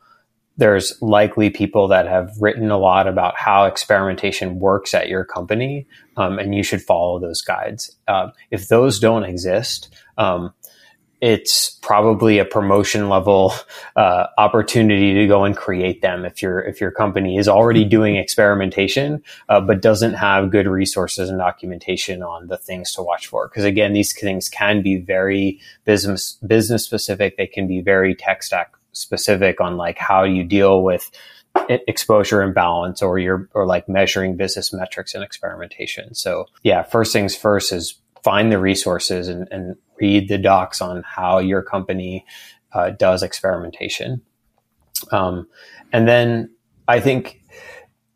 [0.57, 5.87] there's likely people that have written a lot about how experimentation works at your company,
[6.17, 7.95] um, and you should follow those guides.
[8.07, 10.53] Uh, if those don't exist, um,
[11.21, 13.53] it's probably a promotion level
[13.95, 18.17] uh, opportunity to go and create them if your if your company is already doing
[18.17, 23.47] experimentation uh, but doesn't have good resources and documentation on the things to watch for.
[23.47, 27.37] Because again these things can be very business business specific.
[27.37, 31.11] They can be very tech stack specific on like how you deal with
[31.69, 36.13] exposure imbalance or you're or like measuring business metrics and experimentation.
[36.15, 41.03] So yeah, first things first is find the resources and, and read the docs on
[41.03, 42.25] how your company
[42.73, 44.21] uh, does experimentation.
[45.11, 45.47] Um,
[45.91, 46.49] and then
[46.87, 47.41] I think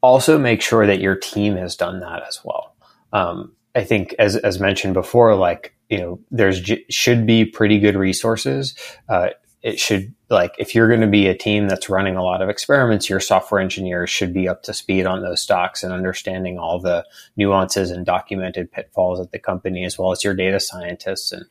[0.01, 2.75] also make sure that your team has done that as well.
[3.13, 7.95] Um, I think as, as mentioned before, like, you know, there's should be pretty good
[7.95, 8.75] resources.
[9.07, 9.29] Uh,
[9.61, 12.49] it should like if you're going to be a team that's running a lot of
[12.49, 16.79] experiments your software engineers should be up to speed on those stocks and understanding all
[16.79, 17.05] the
[17.37, 21.31] nuances and documented pitfalls at the company as well as your data scientists.
[21.31, 21.45] And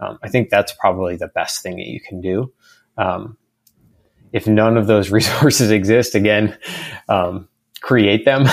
[0.00, 2.52] um, i think that's probably the best thing that you can do.
[2.96, 3.36] Um,
[4.32, 6.56] if none of those resources exist again
[7.08, 7.48] um,
[7.80, 8.44] create them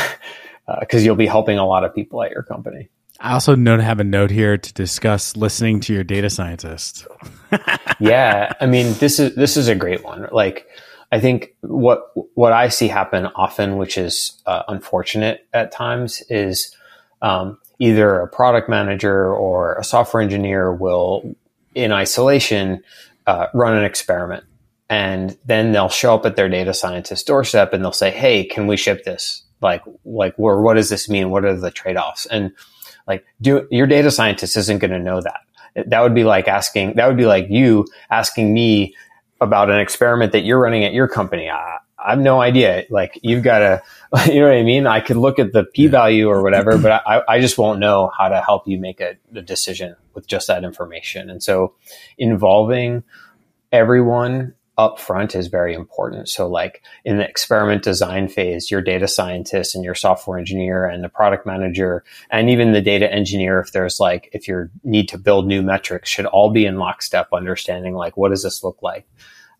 [0.80, 2.90] because uh, you'll be helping a lot of people at your company
[3.22, 7.06] I also know to have a note here to discuss listening to your data scientist.
[8.00, 10.28] yeah, I mean this is this is a great one.
[10.32, 10.68] Like
[11.12, 16.76] I think what what I see happen often, which is uh, unfortunate at times, is
[17.22, 21.36] um, either a product manager or a software engineer will,
[21.76, 22.84] in isolation,
[23.28, 24.46] uh, run an experiment,
[24.90, 28.68] and then they'll show up at their data scientist doorstep and they'll say, "Hey, can
[28.68, 29.44] we ship this?
[29.62, 31.32] Like, like, or what does this mean?
[31.32, 32.54] What are the trade offs?" and
[33.10, 35.42] like, do your data scientist isn't going to know that.
[35.88, 38.96] That would be like asking, that would be like you asking me
[39.42, 41.50] about an experiment that you're running at your company.
[41.50, 42.86] I, I have no idea.
[42.90, 43.82] Like, you've got to,
[44.32, 44.88] you know what I mean?
[44.88, 48.12] I could look at the p value or whatever, but I, I just won't know
[48.18, 51.30] how to help you make a, a decision with just that information.
[51.30, 51.74] And so
[52.18, 53.04] involving
[53.72, 56.30] everyone up front is very important.
[56.30, 61.04] So like in the experiment design phase, your data scientist and your software engineer and
[61.04, 65.18] the product manager and even the data engineer, if there's like, if you need to
[65.18, 69.06] build new metrics should all be in lockstep understanding like, what does this look like?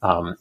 [0.02, 0.38] Um,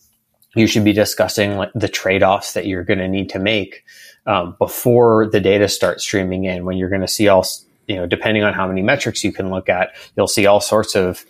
[0.55, 3.85] you should be discussing like the trade-offs that you're going to need to make
[4.27, 7.45] um, before the data starts streaming in when you're going to see all,
[7.89, 10.95] you know, depending on how many metrics you can look at, you'll see all sorts
[10.95, 11.25] of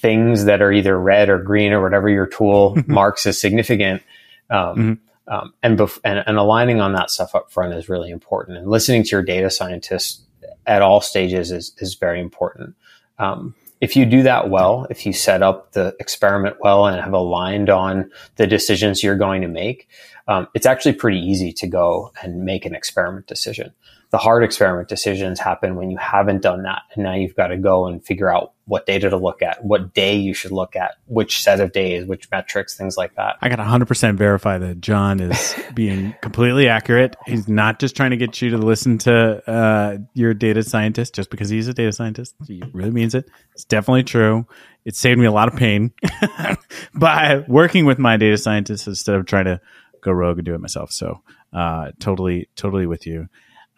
[0.00, 4.02] things that are either red or green or whatever your tool marks as significant.
[4.48, 5.32] Um, mm-hmm.
[5.32, 8.58] um, and, bef- and, and aligning on that stuff up front is really important.
[8.58, 10.22] And listening to your data scientists
[10.66, 12.74] at all stages is is very important.
[13.18, 17.14] Um, if you do that well, if you set up the experiment well and have
[17.14, 19.88] aligned on the decisions you're going to make,
[20.28, 23.72] um, it's actually pretty easy to go and make an experiment decision
[24.10, 26.82] the hard experiment decisions happen when you haven't done that.
[26.94, 29.92] And now you've got to go and figure out what data to look at, what
[29.94, 33.36] day you should look at, which set of days, which metrics, things like that.
[33.42, 37.16] I got 100% verify that John is being completely accurate.
[37.26, 41.30] He's not just trying to get you to listen to uh, your data scientist just
[41.30, 42.36] because he's a data scientist.
[42.46, 43.28] He really means it.
[43.54, 44.46] It's definitely true.
[44.84, 45.92] It saved me a lot of pain
[46.94, 49.60] by working with my data scientist instead of trying to
[50.00, 50.92] go rogue and do it myself.
[50.92, 53.28] So, uh, totally, totally with you.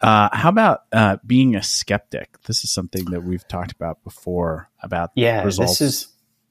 [0.03, 2.41] Uh, how about uh, being a skeptic?
[2.43, 5.79] This is something that we've talked about before about yeah, results.
[5.79, 6.07] this is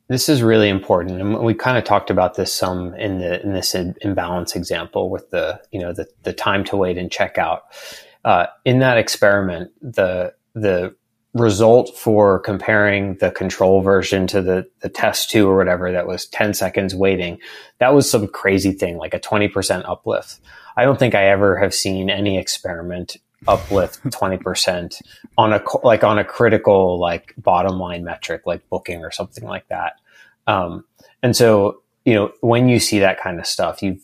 [0.09, 3.53] this is really important, and we kind of talked about this some in the in
[3.53, 7.61] this imbalance example with the you know the the time to wait and checkout.
[8.25, 10.95] Uh, in that experiment, the the
[11.35, 16.27] result for comparing the control version to the, the test two or whatever that was
[16.27, 17.39] 10 seconds waiting,
[17.79, 20.41] that was some crazy thing, like a 20% uplift.
[20.77, 23.17] I don't think I ever have seen any experiment
[23.49, 25.01] uplift 20%
[25.39, 29.67] on a like on a critical like bottom line metric like booking or something like
[29.69, 29.95] that.
[30.47, 30.85] Um,
[31.23, 33.99] and so you know when you see that kind of stuff you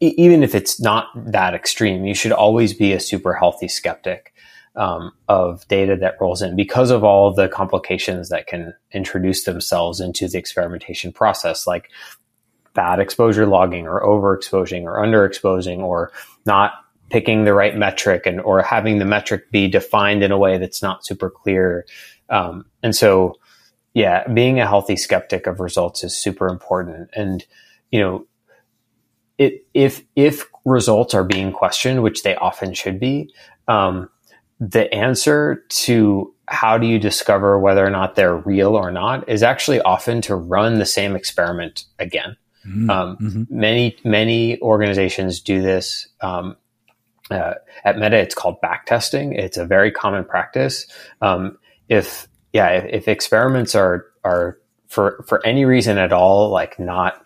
[0.00, 4.34] even if it's not that extreme you should always be a super healthy skeptic
[4.76, 10.00] um, of data that rolls in because of all the complications that can introduce themselves
[10.00, 11.90] into the experimentation process, like
[12.74, 16.10] bad exposure logging or overexposing or underexposing or
[16.44, 16.72] not
[17.10, 20.82] picking the right metric and or having the metric be defined in a way that's
[20.82, 21.86] not super clear.
[22.30, 23.36] Um, and so,
[23.92, 27.10] yeah, being a healthy skeptic of results is super important.
[27.14, 27.44] And
[27.90, 28.26] you know,
[29.38, 33.32] it, if if results are being questioned, which they often should be,
[33.68, 34.08] um,
[34.60, 39.42] the answer to how do you discover whether or not they're real or not is
[39.42, 42.36] actually often to run the same experiment again.
[42.66, 42.90] Mm-hmm.
[42.90, 43.42] Um, mm-hmm.
[43.48, 46.08] Many many organizations do this.
[46.20, 46.56] Um,
[47.30, 47.54] uh,
[47.84, 49.36] at Meta, it's called backtesting.
[49.36, 50.86] It's a very common practice.
[51.22, 51.58] Um,
[51.88, 54.58] if yeah, if, if, experiments are are
[54.88, 57.24] for for any reason at all, like not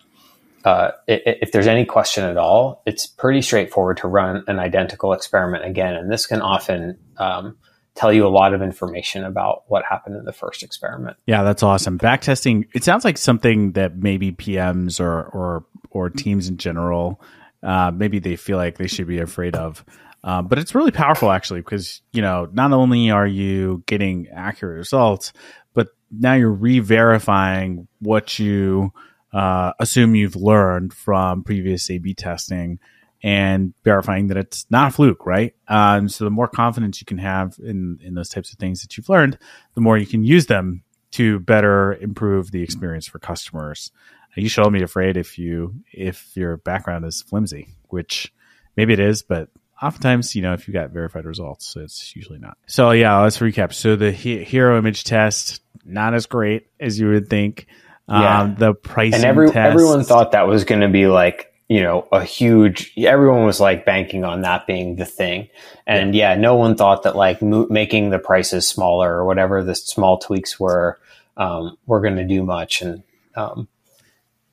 [0.65, 5.13] uh, if, if there's any question at all, it's pretty straightforward to run an identical
[5.13, 7.57] experiment again, and this can often um,
[7.95, 11.17] tell you a lot of information about what happened in the first experiment.
[11.25, 11.97] Yeah, that's awesome.
[11.97, 12.67] Backtesting.
[12.73, 17.21] It sounds like something that maybe PMs or or or teams in general
[17.63, 19.83] uh, maybe they feel like they should be afraid of.
[20.23, 24.77] Uh, but it's really powerful actually because you know not only are you getting accurate
[24.77, 25.31] results,
[25.73, 28.91] but now you're re-verifying what you
[29.31, 32.79] uh, assume you've learned from previous A/B testing
[33.21, 35.53] and verifying that it's not a fluke, right?
[35.67, 38.97] Um, so the more confidence you can have in in those types of things that
[38.97, 39.37] you've learned,
[39.75, 43.91] the more you can use them to better improve the experience for customers
[44.39, 48.33] you should all be afraid if you if your background is flimsy, which
[48.75, 49.49] maybe it is, but
[49.81, 52.57] oftentimes, you know, if you got verified results, it's usually not.
[52.67, 53.73] So yeah, let's recap.
[53.73, 57.67] So the he- hero image test not as great as you would think.
[58.07, 58.41] Yeah.
[58.41, 62.07] Um, the price and every, everyone thought that was going to be like you know
[62.11, 62.91] a huge.
[62.97, 65.49] Everyone was like banking on that being the thing,
[65.85, 69.63] and yeah, yeah no one thought that like mo- making the prices smaller or whatever
[69.63, 70.99] the small tweaks were
[71.37, 72.81] um, were going to do much.
[72.81, 73.03] And
[73.35, 73.67] um,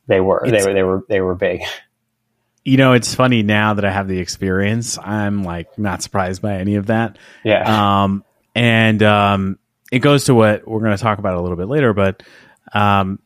[0.07, 0.45] they were.
[0.45, 0.75] It's, they were.
[0.75, 1.05] They were.
[1.09, 1.63] They were big.
[2.65, 4.99] You know, it's funny now that I have the experience.
[4.99, 7.17] I'm like not surprised by any of that.
[7.45, 8.03] Yeah.
[8.03, 8.25] Um,
[8.57, 9.59] and um,
[9.93, 12.25] it goes to what we're going to talk about a little bit later, but
[12.73, 13.21] um,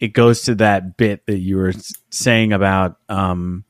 [0.00, 1.74] it goes to that bit that you were
[2.10, 3.64] saying about um,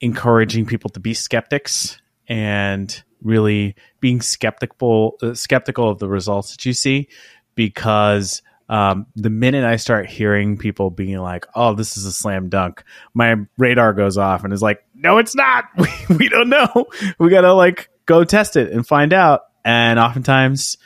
[0.00, 6.64] encouraging people to be skeptics and really being skeptical uh, skeptical of the results that
[6.64, 7.08] you see
[7.54, 12.48] because um, the minute I start hearing people being like, "Oh, this is a slam
[12.48, 15.64] dunk," my radar goes off and is like, "No, it's not.
[15.76, 16.86] We, we don't know.
[17.18, 20.78] We gotta like go test it and find out." And oftentimes,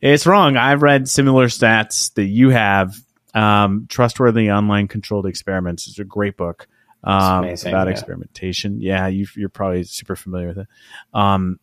[0.00, 0.56] it's wrong.
[0.56, 2.96] I've read similar stats that you have.
[3.34, 6.68] Um, Trustworthy Online Controlled Experiments is a great book
[7.04, 7.92] um, amazing, about yeah.
[7.92, 8.80] experimentation.
[8.80, 10.66] Yeah, you, are probably super familiar with it.
[11.14, 11.60] Um,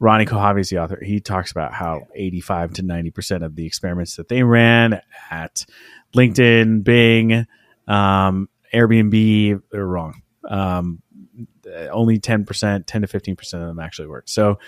[0.00, 1.02] Ronnie Kohavi is the author.
[1.02, 5.66] He talks about how 85 to 90% of the experiments that they ran at
[6.14, 7.46] LinkedIn, Bing,
[7.86, 10.22] um, Airbnb, they're wrong.
[10.48, 11.02] Um,
[11.90, 14.30] only 10%, 10 to 15% of them actually worked.
[14.30, 14.58] So,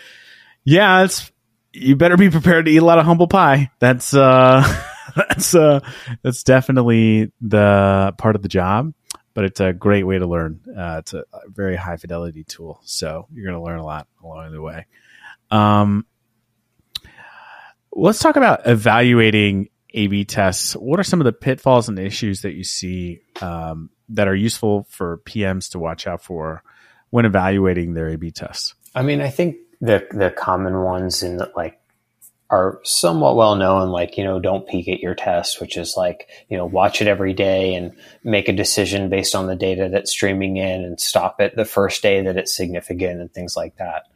[0.64, 1.30] yeah, it's,
[1.72, 3.70] you better be prepared to eat a lot of humble pie.
[3.78, 4.62] That's, uh,
[5.16, 5.80] that's, uh,
[6.22, 8.92] that's definitely the part of the job
[9.32, 10.60] but it's a great way to learn.
[10.68, 14.52] Uh, it's a, very high fidelity tool, so you're going to learn a lot along
[14.52, 14.86] the way.
[15.50, 16.06] Um,
[17.92, 20.74] let's talk about evaluating A/B tests.
[20.74, 24.86] What are some of the pitfalls and issues that you see um, that are useful
[24.88, 26.62] for PMs to watch out for
[27.10, 28.74] when evaluating their A/B tests?
[28.94, 31.80] I mean, I think the the common ones in the, like
[32.50, 36.28] are somewhat well known, like, you know, don't peek at your test, which is like,
[36.48, 37.92] you know, watch it every day and
[38.24, 42.02] make a decision based on the data that's streaming in and stop it the first
[42.02, 44.08] day that it's significant and things like that.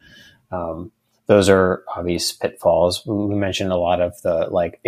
[0.51, 0.91] Um,
[1.27, 3.05] those are obvious pitfalls.
[3.05, 4.79] We mentioned a lot of the like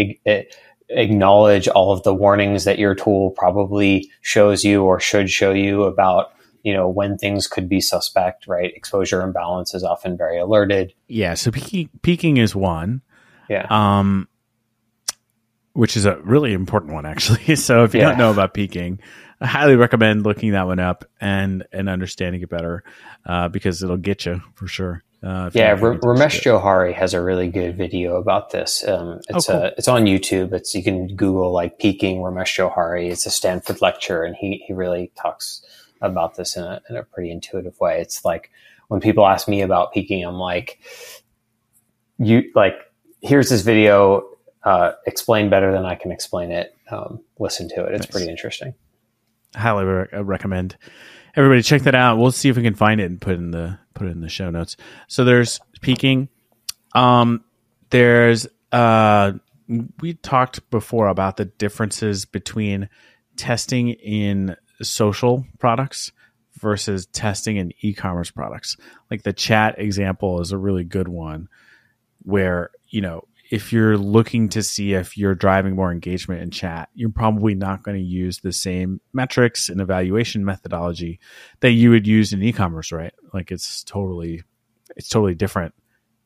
[0.89, 5.83] acknowledge all of the warnings that your tool probably shows you or should show you
[5.83, 6.31] about
[6.63, 11.33] you know when things could be suspect right exposure imbalance is often very alerted yeah
[11.33, 13.01] so peeking, peeking is one
[13.49, 14.29] yeah um
[15.73, 18.09] which is a really important one actually so if you yeah.
[18.09, 18.99] don't know about peeking
[19.39, 22.83] I highly recommend looking that one up and and understanding it better
[23.25, 25.03] uh, because it'll get you for sure.
[25.23, 28.87] Uh, yeah, R- Ramesh Johari has a really good video about this.
[28.87, 29.61] Um, it's oh, cool.
[29.63, 30.53] a, it's on YouTube.
[30.53, 33.09] It's you can Google like peeking Ramesh Johari.
[33.11, 35.65] It's a Stanford lecture, and he he really talks
[36.01, 37.99] about this in a in a pretty intuitive way.
[37.99, 38.51] It's like
[38.89, 40.79] when people ask me about peeking, I'm like,
[42.19, 42.75] you like
[43.21, 44.29] here's this video.
[44.63, 46.75] Uh, explain better than I can explain it.
[46.91, 47.93] Um, listen to it.
[47.93, 48.11] It's nice.
[48.11, 48.75] pretty interesting.
[49.55, 50.77] Highly re- recommend
[51.37, 52.17] everybody check that out.
[52.17, 54.29] We'll see if we can find it and put in the put it in the
[54.29, 54.77] show notes.
[55.07, 56.29] So there's peeking.
[56.93, 57.43] Um,
[57.89, 59.33] there's uh,
[59.99, 62.89] we talked before about the differences between
[63.35, 66.11] testing in social products
[66.59, 68.77] versus testing in e-commerce products.
[69.11, 71.49] Like the chat example is a really good one
[72.23, 76.89] where, you know, if you're looking to see if you're driving more engagement in chat,
[76.93, 81.19] you're probably not going to use the same metrics and evaluation methodology
[81.61, 83.13] that you would use in e-commerce, right?
[83.33, 84.43] Like it's totally
[84.95, 85.73] it's totally different.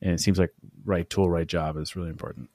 [0.00, 0.52] And it seems like
[0.84, 2.48] right tool, right job is really important.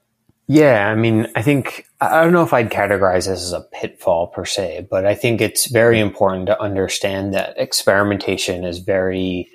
[0.50, 4.28] Yeah, I mean, I think I don't know if I'd categorize this as a pitfall
[4.28, 9.50] per se, but I think it's very important to understand that experimentation is very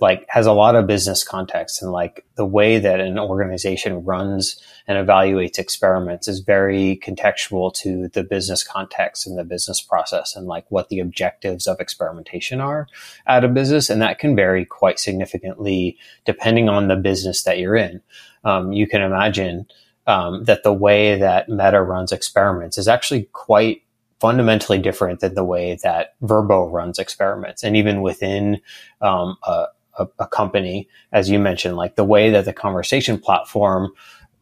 [0.00, 4.60] like has a lot of business context and like the way that an organization runs
[4.88, 10.46] and evaluates experiments is very contextual to the business context and the business process and
[10.46, 12.88] like what the objectives of experimentation are
[13.26, 13.88] at a business.
[13.88, 18.02] And that can vary quite significantly depending on the business that you're in.
[18.44, 19.66] Um, you can imagine
[20.06, 23.82] um, that the way that Meta runs experiments is actually quite
[24.22, 27.64] fundamentally different than the way that Vrbo runs experiments.
[27.64, 28.60] And even within
[29.00, 29.66] um, a,
[29.98, 33.92] a, a, company, as you mentioned, like the way that the conversation platform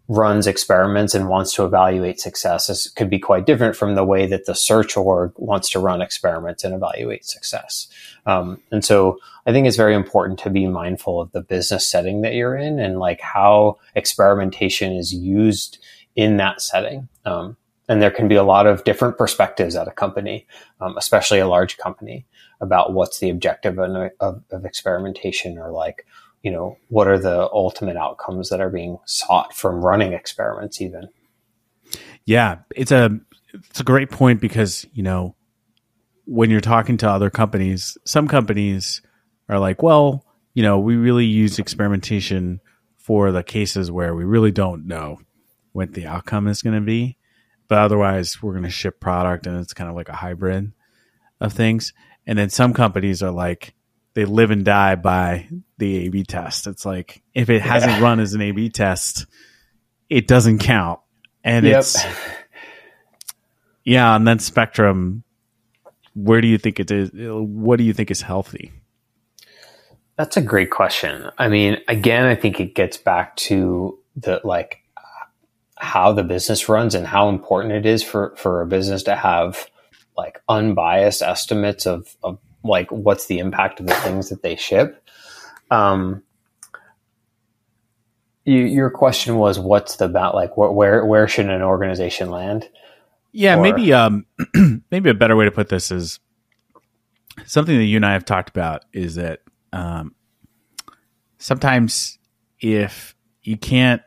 [0.07, 4.26] runs experiments and wants to evaluate success is, could be quite different from the way
[4.26, 7.89] that the search org wants to run experiments and evaluate success.
[8.26, 12.20] Um, and so I think it's very important to be mindful of the business setting
[12.20, 15.78] that you're in and like how experimentation is used
[16.16, 17.09] in that setting.
[17.24, 17.57] Um,
[17.91, 20.47] and there can be a lot of different perspectives at a company,
[20.80, 22.24] um, especially a large company,
[22.62, 26.07] about what's the objective of, of, of experimentation or like
[26.43, 31.09] you know, what are the ultimate outcomes that are being sought from running experiments even?
[32.24, 33.18] Yeah, it's a
[33.53, 35.34] it's a great point because, you know,
[36.24, 39.03] when you're talking to other companies, some companies
[39.49, 40.24] are like, well,
[40.55, 42.61] you know, we really use experimentation
[42.97, 45.18] for the cases where we really don't know
[45.72, 47.16] what the outcome is going to be.
[47.71, 50.73] But otherwise, we're going to ship product and it's kind of like a hybrid
[51.41, 51.93] of things.
[52.27, 53.75] And then some companies are like,
[54.14, 55.49] they live and die by
[55.79, 56.66] the A/B test.
[56.66, 58.03] It's like if it hasn't yeah.
[58.03, 59.27] run as an A/B test,
[60.09, 60.99] it doesn't count,
[61.45, 61.79] and yep.
[61.79, 62.05] it's
[63.85, 64.16] yeah.
[64.16, 65.23] And then spectrum,
[66.14, 67.11] where do you think it is?
[67.14, 68.73] What do you think is healthy?
[70.16, 71.31] That's a great question.
[71.39, 74.80] I mean, again, I think it gets back to the like
[75.81, 79.66] how the business runs and how important it is for for a business to have
[80.16, 85.03] like unbiased estimates of of like what's the impact of the things that they ship.
[85.70, 86.22] Um,
[88.45, 92.68] you, your question was what's the about like wh- where where should an organization land?
[93.33, 94.26] Yeah, or, maybe um
[94.91, 96.20] maybe a better way to put this is
[97.47, 99.41] something that you and I have talked about is that
[99.72, 100.14] um
[101.39, 102.18] sometimes
[102.61, 104.03] if you can't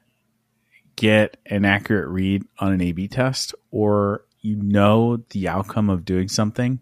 [0.95, 6.05] get an accurate read on an A B test or you know the outcome of
[6.05, 6.79] doing something,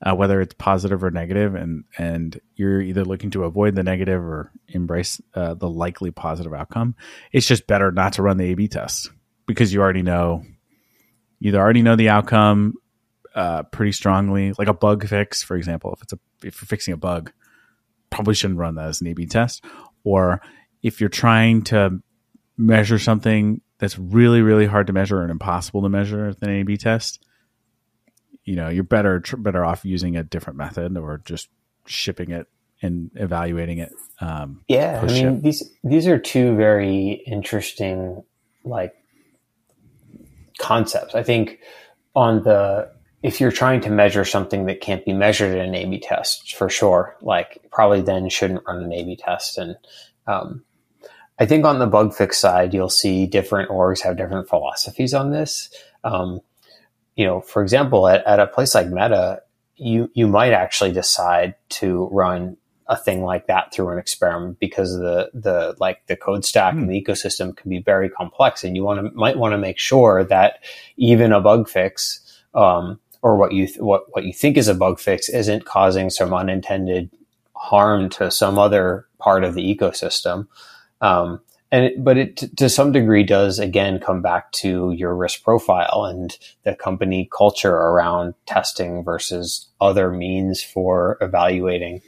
[0.00, 4.22] uh, whether it's positive or negative, and and you're either looking to avoid the negative
[4.22, 6.94] or embrace uh, the likely positive outcome.
[7.32, 9.10] It's just better not to run the A/B test
[9.46, 10.44] because you already know,
[11.40, 12.74] either already know the outcome
[13.34, 15.92] uh, pretty strongly, like a bug fix, for example.
[15.92, 17.32] If it's a if you're fixing a bug,
[18.10, 19.64] probably shouldn't run that as an A/B test,
[20.04, 20.40] or
[20.82, 22.00] if you're trying to
[22.56, 26.76] measure something that's really really hard to measure and impossible to measure with an A/B
[26.76, 27.24] test
[28.44, 31.48] you know you're better tr- better off using a different method or just
[31.86, 32.46] shipping it
[32.82, 33.92] and evaluating it.
[34.20, 38.24] Um, yeah, I mean these these are two very interesting
[38.64, 38.94] like
[40.58, 41.14] concepts.
[41.14, 41.60] I think
[42.14, 42.90] on the
[43.22, 46.68] if you're trying to measure something that can't be measured in an A/B test, for
[46.68, 49.58] sure, like probably then shouldn't run an A/B test.
[49.58, 49.76] And
[50.26, 50.64] um,
[51.42, 55.32] I think on the bug fix side, you'll see different orgs have different philosophies on
[55.32, 55.70] this.
[56.04, 56.40] Um,
[57.16, 59.42] you know, for example, at, at a place like Meta,
[59.74, 64.96] you you might actually decide to run a thing like that through an experiment because
[64.96, 66.82] the the like the code stack mm.
[66.82, 67.10] and the hmm.
[67.10, 70.60] ecosystem can be very complex, and you want to might want to make sure that
[70.96, 72.20] even a bug fix
[72.54, 76.08] um, or what you th- what what you think is a bug fix isn't causing
[76.08, 77.10] some unintended
[77.56, 80.46] harm to some other part of the ecosystem.
[81.02, 81.40] Um,
[81.70, 86.04] and it, but it to some degree does again come back to your risk profile
[86.04, 92.02] and the company culture around testing versus other means for evaluating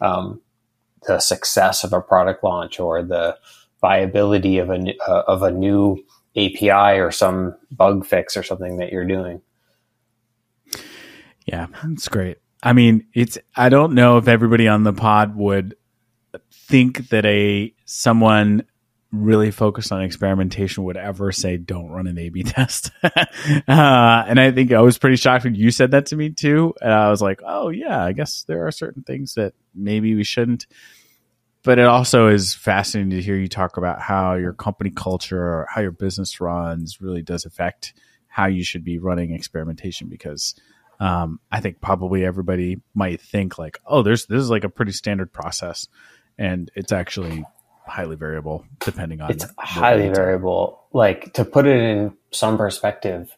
[0.00, 0.40] um,
[1.06, 3.38] the success of a product launch or the
[3.80, 6.02] viability of a uh, of a new
[6.36, 9.42] API or some bug fix or something that you're doing.
[11.46, 12.38] Yeah, that's great.
[12.62, 15.76] I mean, it's I don't know if everybody on the pod would
[16.52, 18.64] think that a someone
[19.10, 22.92] really focused on experimentation would ever say don't run an A/B test.
[23.02, 23.10] uh,
[23.66, 26.72] and I think I was pretty shocked when you said that to me too.
[26.80, 30.22] And I was like, oh yeah, I guess there are certain things that maybe we
[30.22, 30.66] shouldn't.
[31.62, 35.66] But it also is fascinating to hear you talk about how your company culture or
[35.68, 37.92] how your business runs really does affect
[38.28, 40.54] how you should be running experimentation because
[41.00, 44.92] um, I think probably everybody might think like, oh, there's this is like a pretty
[44.92, 45.88] standard process,
[46.38, 47.44] and it's actually
[47.90, 49.30] highly variable depending on.
[49.30, 50.84] It's highly variable.
[50.92, 53.30] Like to put it in some perspective,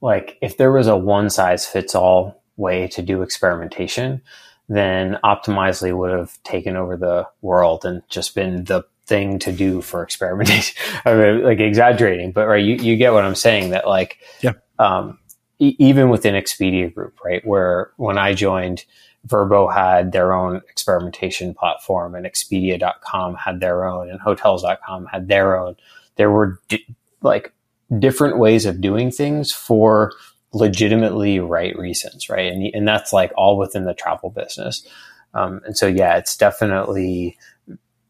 [0.00, 4.22] like if there was a one size fits all way to do experimentation,
[4.68, 9.80] then Optimizely would have taken over the world and just been the thing to do
[9.82, 10.76] for experimentation.
[11.04, 14.52] I mean, like exaggerating, but right, you, you get what I'm saying that like, yeah.
[14.78, 15.18] Um,
[15.58, 18.84] e- even within Expedia Group, right, where when I joined,
[19.26, 25.58] Vrbo had their own experimentation platform and Expedia.com had their own and Hotels.com had their
[25.58, 25.76] own.
[26.16, 26.86] There were di-
[27.20, 27.52] like
[27.98, 30.12] different ways of doing things for
[30.52, 32.52] legitimately right reasons, right?
[32.52, 34.86] And, and that's like all within the travel business.
[35.34, 37.36] Um, and so, yeah, it's definitely,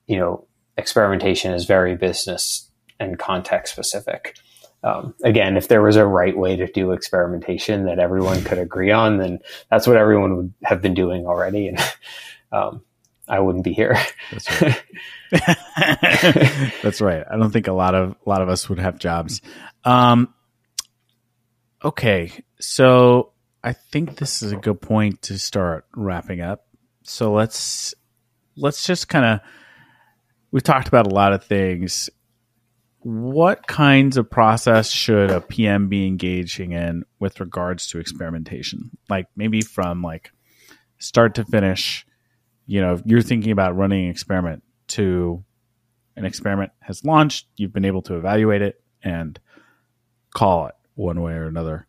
[0.07, 0.47] you know,
[0.77, 4.37] experimentation is very business and context specific.
[4.83, 8.93] Um, again, if there was a right way to do experimentation that everyone could agree
[8.93, 11.79] on, then that's what everyone would have been doing already, and
[12.53, 12.83] um,
[13.29, 13.97] I wouldn't be here.
[14.31, 14.83] That's right.
[16.83, 17.25] that's right.
[17.31, 19.43] I don't think a lot of a lot of us would have jobs.
[19.85, 20.33] Um,
[21.85, 26.67] okay, so I think this is a good point to start wrapping up.
[27.03, 27.95] So let's
[28.57, 29.41] let's just kind of
[30.51, 32.11] we've talked about a lot of things.
[33.01, 38.91] What kinds of process should a PM be engaging in with regards to experimentation?
[39.09, 40.33] Like maybe from like
[40.99, 42.07] start to finish,
[42.67, 45.45] you know, you're thinking about running an experiment to
[46.17, 49.39] an experiment has launched, you've been able to evaluate it and
[50.35, 51.87] call it one way or another.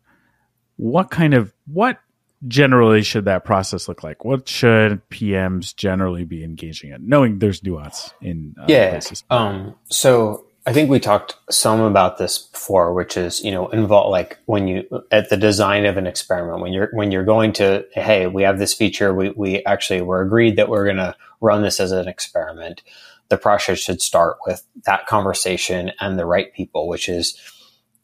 [0.76, 1.98] What kind of what
[2.46, 4.24] generally should that process look like?
[4.24, 8.90] What should PMs generally be engaging in, knowing there's nuance in uh, yeah.
[8.90, 9.24] Places?
[9.28, 14.10] Um, so I think we talked some about this before, which is you know involve
[14.10, 17.84] like when you at the design of an experiment when you're when you're going to
[17.92, 21.62] hey we have this feature we we actually we're agreed that we're going to run
[21.62, 22.82] this as an experiment.
[23.28, 27.38] The process should start with that conversation and the right people, which is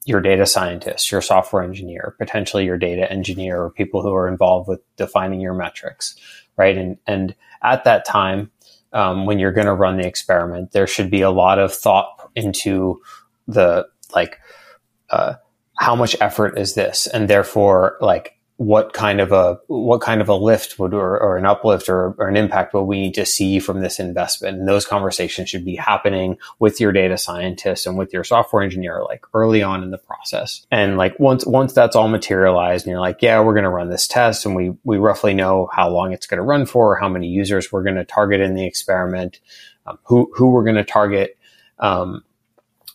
[0.04, 4.68] your data scientist, your software engineer, potentially your data engineer, or people who are involved
[4.68, 6.16] with defining your metrics,
[6.56, 6.78] right?
[6.78, 8.50] And and at that time,
[8.92, 12.15] um, when you're going to run the experiment, there should be a lot of thought
[12.36, 13.00] into
[13.48, 14.38] the like
[15.10, 15.34] uh,
[15.76, 20.30] how much effort is this, and therefore like what kind of a what kind of
[20.30, 23.26] a lift would or, or an uplift or, or, an impact would we need to
[23.26, 24.58] see from this investment?
[24.58, 29.02] And those conversations should be happening with your data scientist and with your software engineer
[29.04, 30.66] like early on in the process.
[30.70, 33.90] And like once once that's all materialized and you're like yeah we're going to run
[33.90, 37.10] this test and we we roughly know how long it's going to run for how
[37.10, 39.38] many users we're going to target in the experiment
[39.86, 41.35] um, who who we're going to target
[41.78, 42.24] um,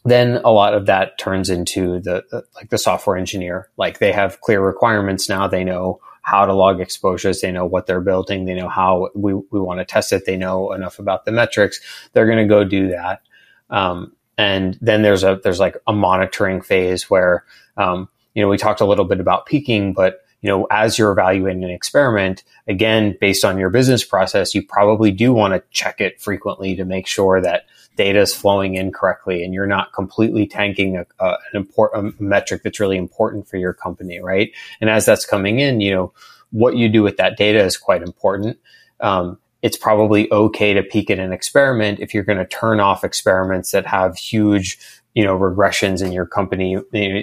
[0.03, 3.69] then a lot of that turns into the, the, like the software engineer.
[3.77, 5.47] Like they have clear requirements now.
[5.47, 7.41] They know how to log exposures.
[7.41, 8.45] They know what they're building.
[8.45, 10.25] They know how we, we want to test it.
[10.25, 11.79] They know enough about the metrics.
[12.13, 13.21] They're going to go do that.
[13.69, 17.45] Um, and then there's a there's like a monitoring phase where
[17.77, 21.11] um, you know we talked a little bit about peeking but you know as you're
[21.11, 26.01] evaluating an experiment again based on your business process you probably do want to check
[26.01, 27.65] it frequently to make sure that
[27.95, 32.63] data is flowing in correctly and you're not completely tanking a, a, an important metric
[32.63, 34.51] that's really important for your company, right?
[34.79, 36.13] And as that's coming in, you know,
[36.51, 38.59] what you do with that data is quite important.
[38.99, 43.03] Um, it's probably okay to peek at an experiment if you're going to turn off
[43.03, 44.79] experiments that have huge
[45.14, 46.78] you know regressions in your company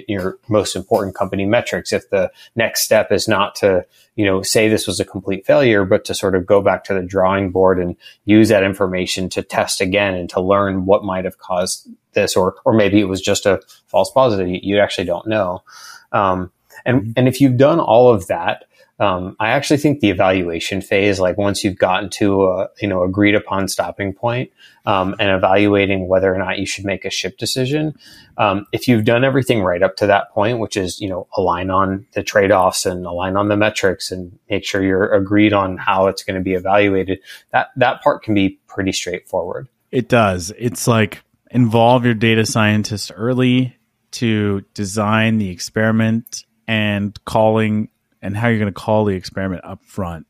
[0.07, 3.85] your most important company metrics if the next step is not to
[4.15, 6.93] you know say this was a complete failure but to sort of go back to
[6.93, 11.25] the drawing board and use that information to test again and to learn what might
[11.25, 15.27] have caused this or or maybe it was just a false positive you, actually don't
[15.27, 15.63] know
[16.11, 16.51] um,
[16.85, 17.11] and mm-hmm.
[17.15, 18.65] and if you've done all of that
[18.99, 23.03] um, I actually think the evaluation phase, like once you've gotten to a you know
[23.03, 24.51] agreed upon stopping point,
[24.85, 27.95] um, and evaluating whether or not you should make a ship decision,
[28.37, 31.69] um, if you've done everything right up to that point, which is you know align
[31.69, 35.77] on the trade offs and align on the metrics and make sure you're agreed on
[35.77, 37.19] how it's going to be evaluated,
[37.51, 39.69] that that part can be pretty straightforward.
[39.91, 40.51] It does.
[40.57, 43.77] It's like involve your data scientist early
[44.11, 47.89] to design the experiment and calling
[48.21, 50.27] and how you're going to call the experiment up front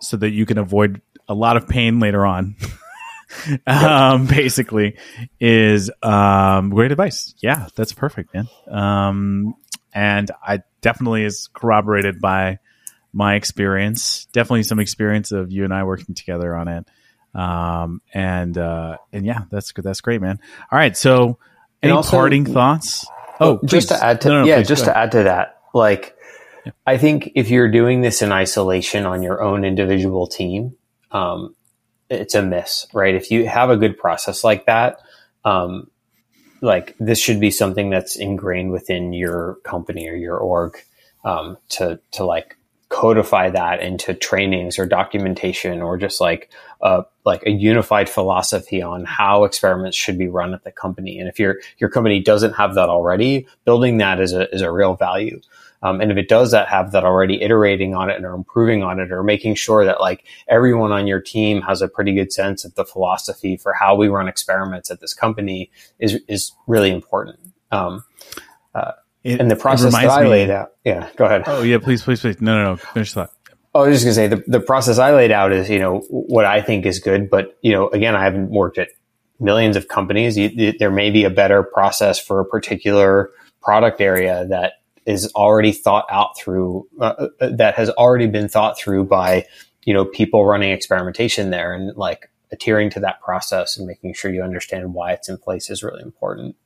[0.00, 2.56] so that you can avoid a lot of pain later on
[3.66, 4.96] um, basically,
[5.40, 7.34] is um, great advice.
[7.38, 8.48] Yeah, that's perfect, man.
[8.68, 9.54] Um,
[9.92, 12.58] and I definitely is corroborated by
[13.12, 14.26] my experience.
[14.32, 16.88] Definitely some experience of you and I working together on it.
[17.34, 19.84] Um, and uh, and yeah, that's good.
[19.84, 20.38] That's great, man.
[20.70, 21.38] All right, so
[21.82, 23.06] any also, parting thoughts?
[23.40, 26.16] Oh, just to add to no, no, yeah, please, just to add to that, like
[26.64, 26.72] yeah.
[26.86, 30.76] I think if you're doing this in isolation on your own individual team,
[31.10, 31.54] um,
[32.10, 33.14] it's a miss, right?
[33.14, 35.00] If you have a good process like that,
[35.44, 35.90] um,
[36.60, 40.76] like this should be something that's ingrained within your company or your org
[41.24, 42.56] um, to to like
[42.88, 46.50] codify that into trainings or documentation or just like
[46.80, 51.18] a like a unified philosophy on how experiments should be run at the company.
[51.18, 54.70] And if your your company doesn't have that already, building that is a is a
[54.70, 55.40] real value.
[55.84, 58.98] Um, and if it does that, have that already iterating on it or improving on
[58.98, 62.64] it or making sure that like everyone on your team has a pretty good sense
[62.64, 67.38] of the philosophy for how we run experiments at this company is, is really important.
[67.70, 68.02] Um,
[68.74, 70.72] uh, it, and the process that I laid out.
[70.84, 71.42] Yeah, go ahead.
[71.46, 72.40] Oh yeah, please, please, please.
[72.40, 72.76] No, no, no.
[72.76, 73.30] Finish that.
[73.74, 76.00] Oh, I was just gonna say the, the process I laid out is, you know,
[76.08, 78.88] what I think is good, but you know, again, I haven't worked at
[79.38, 80.38] millions of companies.
[80.38, 83.30] You, there may be a better process for a particular
[83.60, 84.74] product area that
[85.06, 89.46] is already thought out through uh, uh, that has already been thought through by
[89.84, 94.32] you know people running experimentation there and like adhering to that process and making sure
[94.32, 96.56] you understand why it's in place is really important.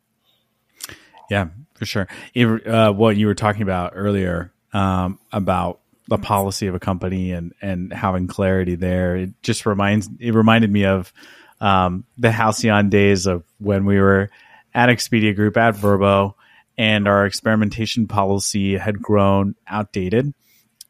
[1.30, 2.08] Yeah for sure.
[2.36, 7.54] Uh, what you were talking about earlier um, about the policy of a company and
[7.60, 11.12] and having clarity there it just reminds it reminded me of
[11.60, 14.30] um, the halcyon days of when we were
[14.74, 16.34] at expedia group at vrbo
[16.78, 20.32] and our experimentation policy had grown outdated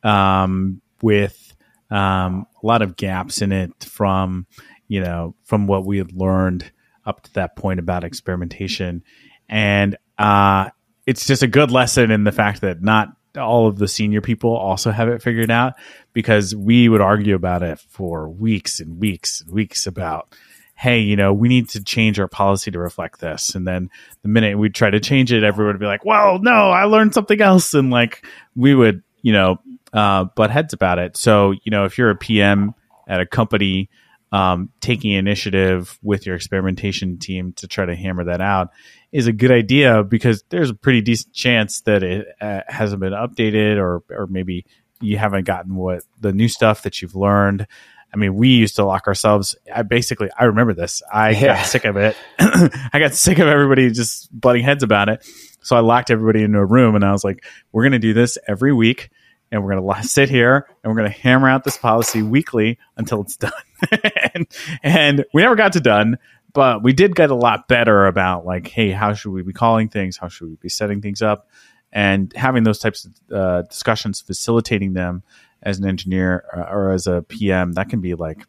[0.04, 1.56] um, with
[1.90, 4.46] um, a lot of gaps in it from
[4.86, 6.70] you know from what we had learned
[7.08, 9.02] up to that point about experimentation.
[9.48, 10.68] And uh,
[11.06, 14.54] it's just a good lesson in the fact that not all of the senior people
[14.54, 15.74] also have it figured out
[16.12, 20.34] because we would argue about it for weeks and weeks and weeks about
[20.78, 23.56] hey, you know, we need to change our policy to reflect this.
[23.56, 23.90] And then
[24.22, 27.14] the minute we try to change it, everyone would be like, well, no, I learned
[27.14, 27.74] something else.
[27.74, 28.24] And like
[28.54, 29.58] we would, you know,
[29.92, 31.16] uh, butt heads about it.
[31.16, 32.76] So, you know, if you're a PM
[33.08, 33.90] at a company,
[34.30, 38.68] um, taking initiative with your experimentation team to try to hammer that out
[39.10, 43.14] is a good idea because there's a pretty decent chance that it uh, hasn't been
[43.14, 44.64] updated or, or maybe
[45.00, 47.66] you haven't gotten what the new stuff that you've learned.
[48.12, 49.54] I mean, we used to lock ourselves.
[49.72, 51.02] I basically, I remember this.
[51.12, 51.56] I yeah.
[51.56, 52.16] got sick of it.
[52.38, 55.26] I got sick of everybody just butting heads about it.
[55.60, 58.14] So I locked everybody into a room and I was like, we're going to do
[58.14, 59.10] this every week
[59.50, 62.78] and we're going to sit here and we're going to hammer out this policy weekly
[62.96, 63.52] until it's done.
[64.34, 64.46] and,
[64.82, 66.18] and we never got to done,
[66.52, 69.88] but we did get a lot better about like, hey, how should we be calling
[69.88, 70.16] things?
[70.16, 71.48] How should we be setting things up?
[71.92, 75.22] And having those types of uh, discussions, facilitating them
[75.62, 78.46] as an engineer uh, or as a PM, that can be like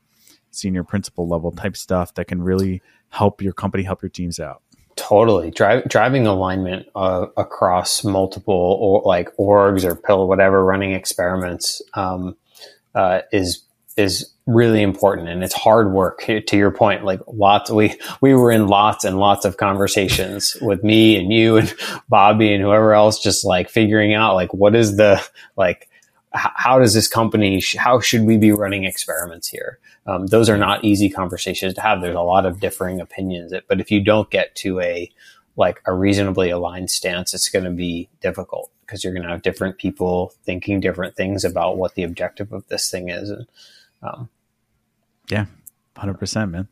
[0.52, 4.62] senior principal level type stuff that can really help your company, help your teams out.
[4.96, 11.82] Totally, Dri- driving alignment uh, across multiple or like orgs or pill whatever running experiments
[11.94, 12.36] um,
[12.94, 13.64] uh, is
[13.96, 16.26] is really important and it's hard work.
[16.26, 20.84] To your point, like lots we we were in lots and lots of conversations with
[20.84, 21.74] me and you and
[22.10, 25.24] Bobby and whoever else, just like figuring out like what is the
[25.56, 25.89] like
[26.32, 29.80] how does this company, how should we be running experiments here?
[30.06, 32.02] Um, those are not easy conversations to have.
[32.02, 35.10] There's a lot of differing opinions, but if you don't get to a,
[35.56, 39.42] like a reasonably aligned stance, it's going to be difficult because you're going to have
[39.42, 43.30] different people thinking different things about what the objective of this thing is.
[43.30, 43.48] And,
[44.02, 44.30] um,
[45.30, 45.46] yeah,
[45.98, 46.68] hundred percent, man.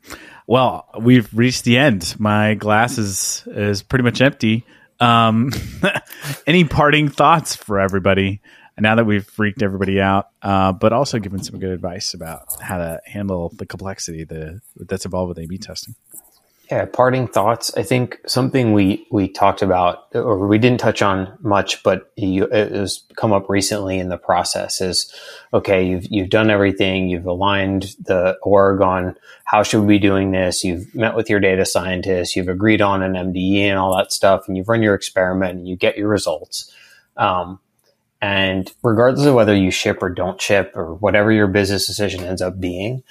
[0.47, 2.15] Well, we've reached the end.
[2.17, 4.65] My glass is is pretty much empty.
[4.99, 5.51] Um,
[6.47, 8.41] any parting thoughts for everybody?
[8.79, 12.77] Now that we've freaked everybody out, uh, but also given some good advice about how
[12.77, 15.95] to handle the complexity the, that's involved with A/B testing.
[16.69, 17.73] Yeah, parting thoughts.
[17.77, 22.43] I think something we we talked about or we didn't touch on much, but you,
[22.43, 24.81] it has come up recently in the process.
[24.81, 25.13] Is
[25.53, 25.87] okay.
[25.87, 27.07] You've you've done everything.
[27.07, 29.15] You've aligned the org on
[29.45, 30.65] how should we be doing this.
[30.65, 32.35] You've met with your data scientists.
[32.35, 35.69] You've agreed on an MDE and all that stuff, and you've run your experiment and
[35.69, 36.69] you get your results.
[37.15, 37.61] Um,
[38.21, 42.41] and regardless of whether you ship or don't ship or whatever your business decision ends
[42.41, 43.03] up being,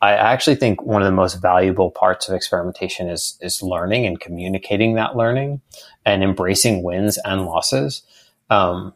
[0.00, 4.20] I actually think one of the most valuable parts of experimentation is, is learning and
[4.20, 5.60] communicating that learning
[6.04, 8.02] and embracing wins and losses.
[8.50, 8.92] Um,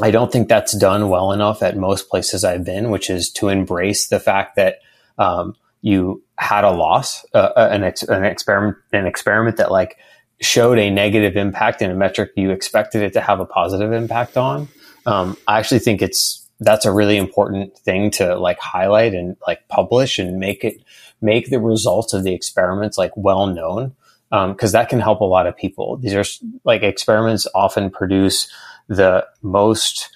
[0.00, 3.48] I don't think that's done well enough at most places I've been, which is to
[3.48, 4.78] embrace the fact that
[5.18, 9.96] um, you had a loss, uh, uh, an, ex- an experiment, an experiment that like
[10.40, 14.36] showed a negative impact in a metric you expected it to have a positive impact
[14.36, 14.68] on.
[15.08, 19.66] Um, I actually think it's that's a really important thing to like highlight and like
[19.68, 20.82] publish and make it
[21.20, 23.94] make the results of the experiments like well known
[24.30, 25.96] because um, that can help a lot of people.
[25.96, 26.24] These are
[26.64, 28.52] like experiments often produce
[28.88, 30.10] the most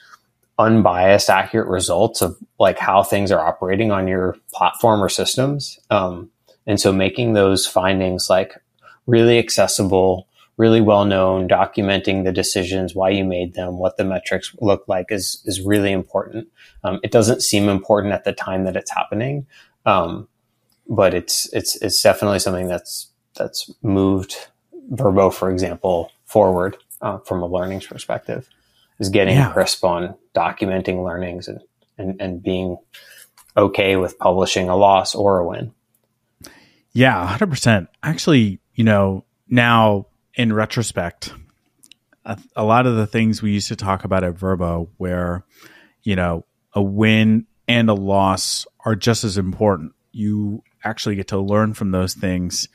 [0.59, 5.78] unbiased, accurate results of like how things are operating on your platform or systems.
[5.90, 6.30] Um,
[6.66, 8.55] and so making those findings like
[9.07, 10.28] really accessible,
[10.62, 15.06] really well known, documenting the decisions, why you made them, what the metrics look like
[15.10, 16.46] is, is really important.
[16.84, 19.44] Um, it doesn't seem important at the time that it's happening.
[19.86, 20.28] Um,
[20.88, 24.36] but it's, it's, it's definitely something that's, that's moved
[24.92, 28.48] Vrbo, for example, forward uh, from a learnings perspective
[29.00, 29.52] is getting yeah.
[29.52, 31.60] crisp on documenting learnings and,
[31.98, 32.76] and, and being
[33.56, 35.72] okay with publishing a loss or a win.
[36.92, 37.88] Yeah, 100%.
[38.04, 41.33] Actually, you know, now in retrospect,
[42.24, 45.45] a, a, lot of the things we used to talk about at Vrbo, where,
[46.03, 49.93] you know, a win and a loss are just as important.
[50.12, 52.68] You actually get to learn from those things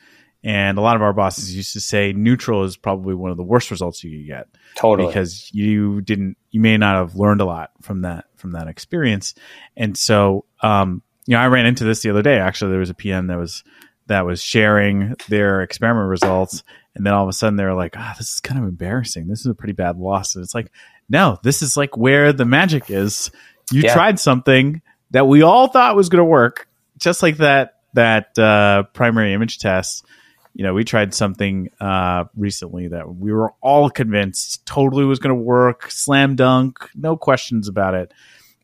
[0.44, 3.42] and a lot of our bosses used to say neutral is probably one of the
[3.42, 4.46] worst results you could get.
[4.76, 5.08] Totally.
[5.08, 9.34] Because you didn't, you may not have learned a lot from that, from that experience.
[9.76, 12.38] And so, um, you know, I ran into this the other day.
[12.38, 13.64] Actually, there was a PM that was,
[14.06, 16.62] that was sharing their experiment results.
[16.98, 19.26] And then all of a sudden they're like, ah, oh, this is kind of embarrassing.
[19.26, 20.34] This is a pretty bad loss.
[20.34, 20.70] And it's like,
[21.08, 23.30] no, this is like where the magic is.
[23.72, 23.94] You yeah.
[23.94, 24.82] tried something
[25.12, 26.68] that we all thought was going to work,
[26.98, 30.04] just like that, that, uh, primary image test
[30.58, 35.34] you know, we tried something uh, recently that we were all convinced totally was going
[35.34, 38.12] to work, slam dunk, no questions about it,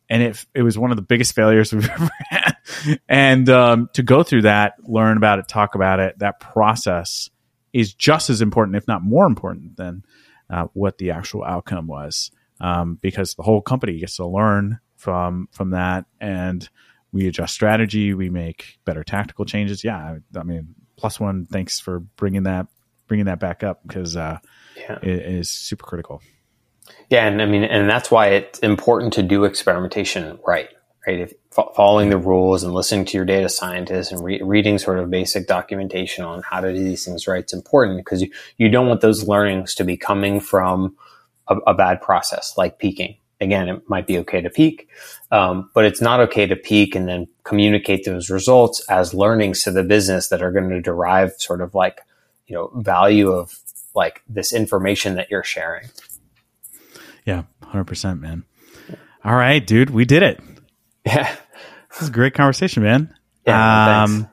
[0.09, 2.55] and it it was one of the biggest failures we've ever had.
[3.07, 7.29] And um, to go through that, learn about it, talk about it, that process
[7.75, 10.03] is just as important, if not more important, than
[10.49, 15.49] uh, what the actual outcome was, um, because the whole company gets to learn from
[15.51, 16.69] from that and
[17.11, 19.83] we adjust strategy, we make better tactical changes.
[19.83, 21.45] Yeah, I, I mean, plus one.
[21.45, 22.67] Thanks for bringing that
[23.07, 24.39] bringing that back up because uh,
[24.77, 24.99] yeah.
[25.01, 26.21] it is super critical.
[27.09, 30.69] Yeah, and I mean, and that's why it's important to do experimentation right.
[31.07, 31.33] Right, if
[31.75, 35.45] following the rules and listening to your data scientists and re- reading sort of basic
[35.47, 39.01] documentation on how to do these things right, it's important because you, you don't want
[39.01, 40.95] those learnings to be coming from
[41.47, 44.89] a, a bad process like peeking again, it might be okay to peek,
[45.31, 49.71] um, but it's not okay to peek and then communicate those results as learnings to
[49.71, 52.01] the business that are going to derive sort of like,
[52.47, 53.57] you know, value of
[53.93, 55.87] like this information that you're sharing.
[57.25, 58.43] Yeah, 100%, man.
[59.23, 60.39] All right, dude, we did it.
[61.05, 61.35] Yeah.
[61.91, 63.15] This is a great conversation, man.
[63.45, 64.27] Yeah, um,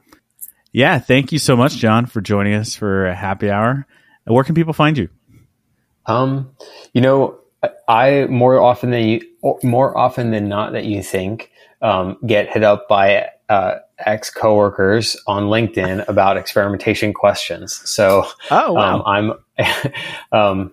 [0.73, 3.87] yeah, thank you so much, John, for joining us for a happy hour.
[4.25, 5.09] Where can people find you?
[6.07, 6.51] Um,
[6.95, 7.39] you know,
[7.87, 9.21] I more often than you,
[9.63, 11.51] more often than not that you think,
[11.83, 17.75] um, get hit up by uh, ex coworkers on LinkedIn about experimentation questions.
[17.89, 19.03] So, oh, wow.
[19.03, 19.93] um, I'm,
[20.33, 20.73] um,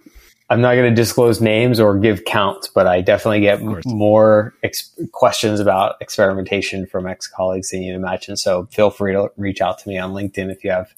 [0.50, 4.92] I'm not going to disclose names or give counts, but I definitely get more ex-
[5.12, 8.36] questions about experimentation from ex colleagues than you imagine.
[8.36, 10.92] So feel free to reach out to me on LinkedIn if you have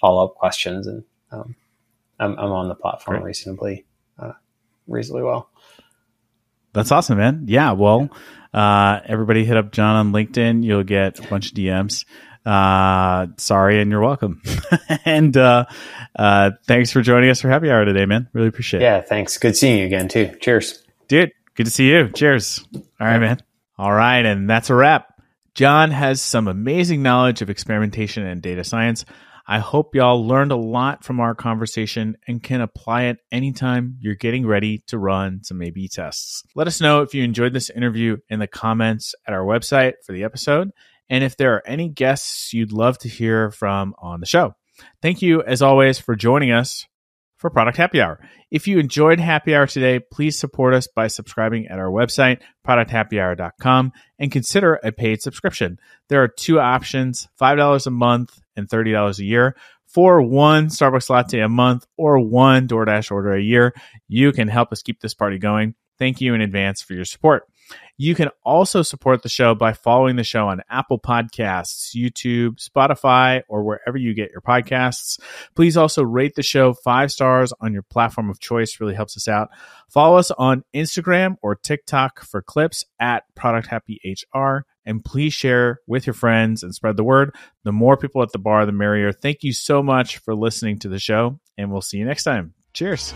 [0.00, 0.86] follow up questions.
[0.86, 1.54] And um,
[2.18, 3.26] I'm, I'm, on the platform Great.
[3.26, 3.84] reasonably
[4.86, 5.48] reasonably well.
[6.72, 7.44] That's awesome, man.
[7.46, 7.72] Yeah.
[7.72, 8.10] Well,
[8.52, 10.64] uh, everybody hit up John on LinkedIn.
[10.64, 12.04] You'll get a bunch of DMs.
[12.44, 14.42] Uh, sorry, and you're welcome.
[15.04, 15.64] and uh,
[16.16, 18.28] uh, thanks for joining us for happy hour today, man.
[18.32, 18.84] Really appreciate it.
[18.84, 19.38] Yeah, thanks.
[19.38, 20.36] Good seeing you again, too.
[20.40, 20.82] Cheers.
[21.08, 22.10] Dude, good to see you.
[22.10, 22.64] Cheers.
[22.74, 23.42] All right, man.
[23.78, 24.24] All right.
[24.24, 25.08] And that's a wrap.
[25.54, 29.04] John has some amazing knowledge of experimentation and data science.
[29.46, 34.14] I hope y'all learned a lot from our conversation and can apply it anytime you're
[34.14, 36.42] getting ready to run some A B tests.
[36.54, 40.12] Let us know if you enjoyed this interview in the comments at our website for
[40.12, 40.70] the episode
[41.08, 44.54] and if there are any guests you'd love to hear from on the show.
[45.02, 46.86] Thank you, as always, for joining us
[47.36, 48.20] for Product Happy Hour.
[48.50, 53.92] If you enjoyed Happy Hour today, please support us by subscribing at our website, producthappyhour.com,
[54.18, 55.78] and consider a paid subscription.
[56.08, 59.56] There are two options $5 a month and $30 a year.
[59.86, 63.74] For one Starbucks latte a month or one DoorDash order a year,
[64.08, 65.74] you can help us keep this party going.
[65.98, 67.44] Thank you in advance for your support.
[67.96, 73.42] You can also support the show by following the show on Apple Podcasts, YouTube, Spotify,
[73.48, 75.20] or wherever you get your podcasts.
[75.54, 79.28] Please also rate the show five stars on your platform of choice, really helps us
[79.28, 79.48] out.
[79.88, 84.66] Follow us on Instagram or TikTok for clips at Product Happy HR.
[84.86, 87.34] And please share with your friends and spread the word.
[87.62, 89.12] The more people at the bar, the merrier.
[89.12, 92.52] Thank you so much for listening to the show, and we'll see you next time.
[92.74, 93.14] Cheers.